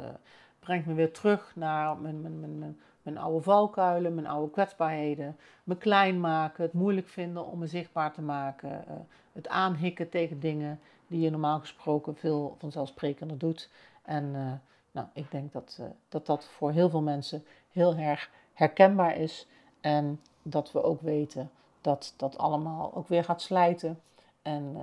[0.58, 5.36] brengt me weer terug naar mijn, mijn, mijn, mijn, mijn oude valkuilen, mijn oude kwetsbaarheden.
[5.64, 8.84] Me klein maken, het moeilijk vinden om me zichtbaar te maken.
[9.32, 13.70] Het aanhikken tegen dingen die je normaal gesproken veel vanzelfsprekender doet.
[14.02, 14.60] En
[14.92, 19.46] nou, ik denk dat, dat dat voor heel veel mensen heel erg herkenbaar is.
[19.80, 24.00] En dat we ook weten dat dat allemaal ook weer gaat slijten.
[24.42, 24.76] En,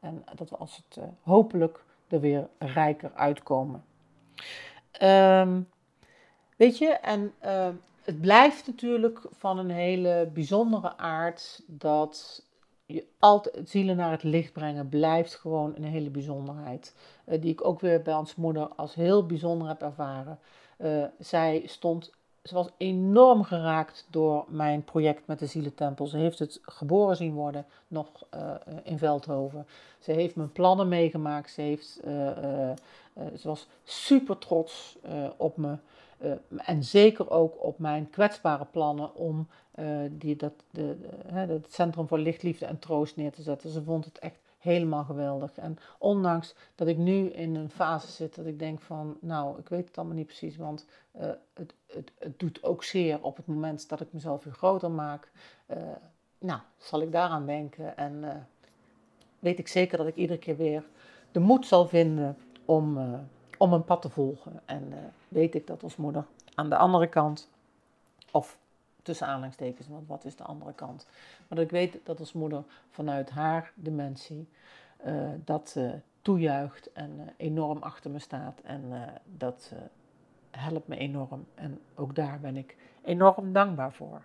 [0.00, 3.84] en dat we als het hopelijk er weer rijker uitkomen.
[4.90, 5.60] Ehm,
[6.56, 7.34] weet je, en
[8.04, 12.44] het blijft natuurlijk van een hele bijzondere aard dat
[12.86, 16.94] je altijd zielen naar het licht brengen blijft gewoon een hele bijzonderheid.
[17.26, 20.38] Uh, die ik ook weer bij ons moeder als heel bijzonder heb ervaren.
[20.78, 22.12] Uh, zij stond,
[22.42, 26.06] ze was enorm geraakt door mijn project met de zielentempel.
[26.06, 29.66] Ze heeft het geboren zien worden nog uh, in Veldhoven.
[29.98, 31.50] Ze heeft mijn plannen meegemaakt.
[31.50, 32.00] Ze, heeft,
[33.14, 34.98] ze was super trots
[35.36, 35.76] op me.
[36.22, 40.96] Uh, en zeker ook op mijn kwetsbare plannen om uh, die, dat, de,
[41.26, 43.70] het Centrum voor Licht, Liefde en Troost neer te zetten.
[43.70, 45.58] Ze vond het echt helemaal geweldig.
[45.58, 49.68] En ondanks dat ik nu in een fase zit dat ik denk van, nou, ik
[49.68, 50.86] weet het allemaal niet precies, want
[51.16, 51.22] uh,
[51.54, 55.30] het, het, het doet ook zeer op het moment dat ik mezelf weer groter maak.
[56.38, 58.46] nou, zal ik daaraan denken en
[59.38, 60.84] weet ik zeker dat ik iedere keer weer
[61.32, 62.98] de moed zal vinden om
[63.58, 64.60] om een pad te volgen.
[64.64, 64.96] En uh,
[65.28, 66.24] weet ik dat als moeder
[66.54, 67.48] aan de andere kant,
[68.30, 68.58] of
[69.02, 71.06] tussen aanhalingstekens, want wat is de andere kant?
[71.48, 74.48] Maar dat ik weet dat als moeder vanuit haar dimensie
[75.06, 75.92] uh, dat uh,
[76.22, 78.60] toejuicht en enorm achter me staat.
[78.60, 78.92] En
[79.24, 79.72] dat
[80.50, 81.46] helpt me enorm.
[81.54, 84.22] En ook daar ben ik enorm dankbaar voor.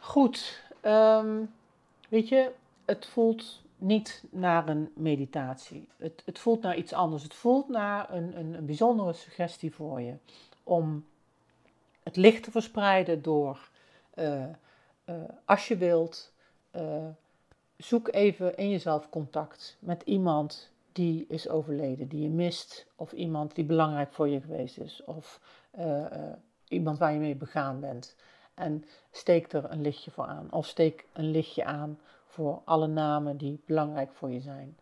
[0.00, 1.54] Goed, um,
[2.08, 2.50] weet je,
[2.84, 5.88] het voelt niet naar een meditatie.
[5.96, 7.22] Het, het voelt naar iets anders.
[7.22, 10.14] Het voelt naar een, een, een bijzondere suggestie voor je.
[10.62, 11.04] Om
[12.02, 13.68] het licht te verspreiden door,
[14.14, 14.44] uh,
[15.04, 15.14] uh,
[15.44, 16.32] als je wilt,
[16.76, 17.06] uh,
[17.76, 23.54] zoek even in jezelf contact met iemand die is overleden, die je mist, of iemand
[23.54, 25.40] die belangrijk voor je geweest is, of
[26.68, 28.16] iemand waar je mee begaan bent.
[28.54, 31.98] En steek er een lichtje voor aan, of steek een lichtje aan
[32.34, 34.76] voor alle namen die belangrijk voor je zijn.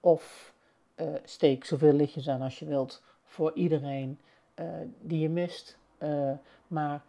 [0.00, 0.54] Of
[0.96, 4.18] uh, steek zoveel lichtjes aan als je wilt voor iedereen
[4.60, 4.66] uh,
[5.00, 5.78] die je mist.
[5.98, 6.32] Uh,
[6.66, 7.02] maar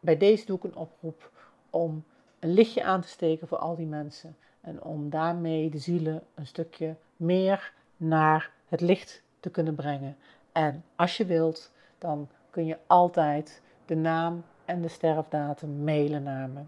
[0.00, 1.30] bij deze doe ik een oproep
[1.70, 2.04] om
[2.38, 4.36] een lichtje aan te steken voor al die mensen.
[4.60, 10.16] En om daarmee de zielen een stukje meer naar het licht te kunnen brengen.
[10.52, 16.48] En als je wilt, dan kun je altijd de naam en de sterfdatum mailen naar
[16.48, 16.60] me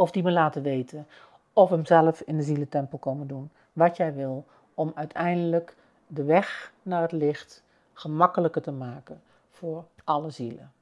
[0.00, 1.06] of die me laten weten,
[1.52, 3.50] of hem zelf in de zielentempel komen doen.
[3.72, 4.44] Wat jij wil,
[4.74, 5.76] om uiteindelijk
[6.06, 10.72] de weg naar het licht gemakkelijker te maken voor alle zielen.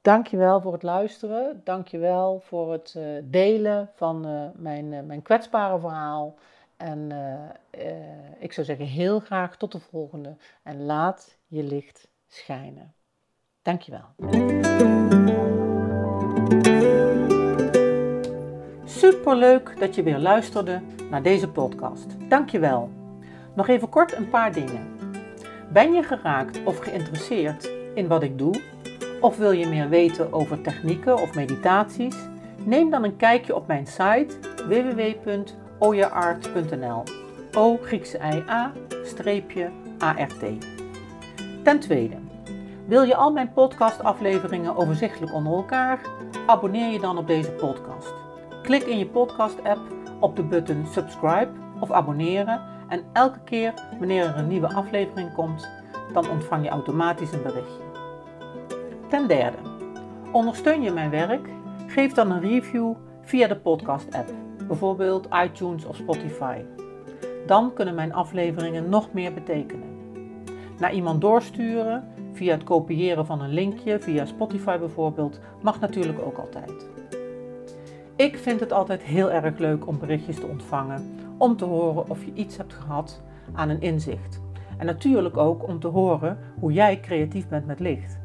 [0.00, 1.60] Dankjewel voor het luisteren.
[1.64, 6.34] Dankjewel voor het uh, delen van uh, mijn, uh, mijn kwetsbare verhaal.
[6.76, 7.10] En
[8.38, 10.36] ik zou zeggen heel graag tot de volgende.
[10.62, 12.95] En laat je licht schijnen.
[13.66, 14.04] Dankjewel.
[18.84, 22.06] Superleuk dat je weer luisterde naar deze podcast.
[22.28, 22.90] Dankjewel.
[23.54, 24.86] Nog even kort een paar dingen.
[25.72, 28.60] Ben je geraakt of geïnteresseerd in wat ik doe?
[29.20, 32.16] Of wil je meer weten over technieken of meditaties?
[32.64, 34.28] Neem dan een kijkje op mijn site
[34.68, 37.02] www.oyaart.nl.
[37.52, 38.72] O Griekse I A
[39.04, 40.44] streepje ART.
[41.62, 42.16] Ten tweede,
[42.86, 46.00] wil je al mijn podcastafleveringen overzichtelijk onder elkaar?
[46.46, 48.14] Abonneer je dan op deze podcast.
[48.62, 49.80] Klik in je podcast-app
[50.20, 51.48] op de button subscribe
[51.80, 55.70] of abonneren en elke keer wanneer er een nieuwe aflevering komt,
[56.12, 57.82] dan ontvang je automatisch een berichtje.
[59.08, 59.58] Ten derde,
[60.32, 61.48] ondersteun je mijn werk?
[61.86, 64.30] Geef dan een review via de podcast-app,
[64.66, 66.60] bijvoorbeeld iTunes of Spotify.
[67.46, 69.94] Dan kunnen mijn afleveringen nog meer betekenen.
[70.78, 76.38] Naar iemand doorsturen via het kopiëren van een linkje, via Spotify bijvoorbeeld, mag natuurlijk ook
[76.38, 76.88] altijd.
[78.16, 82.24] Ik vind het altijd heel erg leuk om berichtjes te ontvangen, om te horen of
[82.24, 83.22] je iets hebt gehad
[83.52, 84.40] aan een inzicht.
[84.78, 88.18] En natuurlijk ook om te horen hoe jij creatief bent met licht.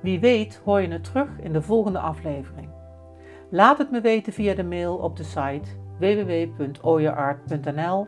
[0.00, 2.68] Wie weet hoor je het terug in de volgende aflevering.
[3.50, 5.68] Laat het me weten via de mail op de site
[5.98, 8.06] www.oyeart.nl.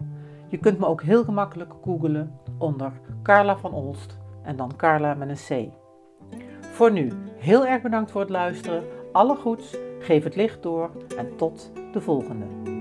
[0.48, 4.17] Je kunt me ook heel gemakkelijk googlen onder Carla van Olst
[4.48, 5.72] en dan Carla met een C.
[6.60, 8.84] Voor nu, heel erg bedankt voor het luisteren.
[9.12, 12.77] Alle goeds, geef het licht door en tot de volgende.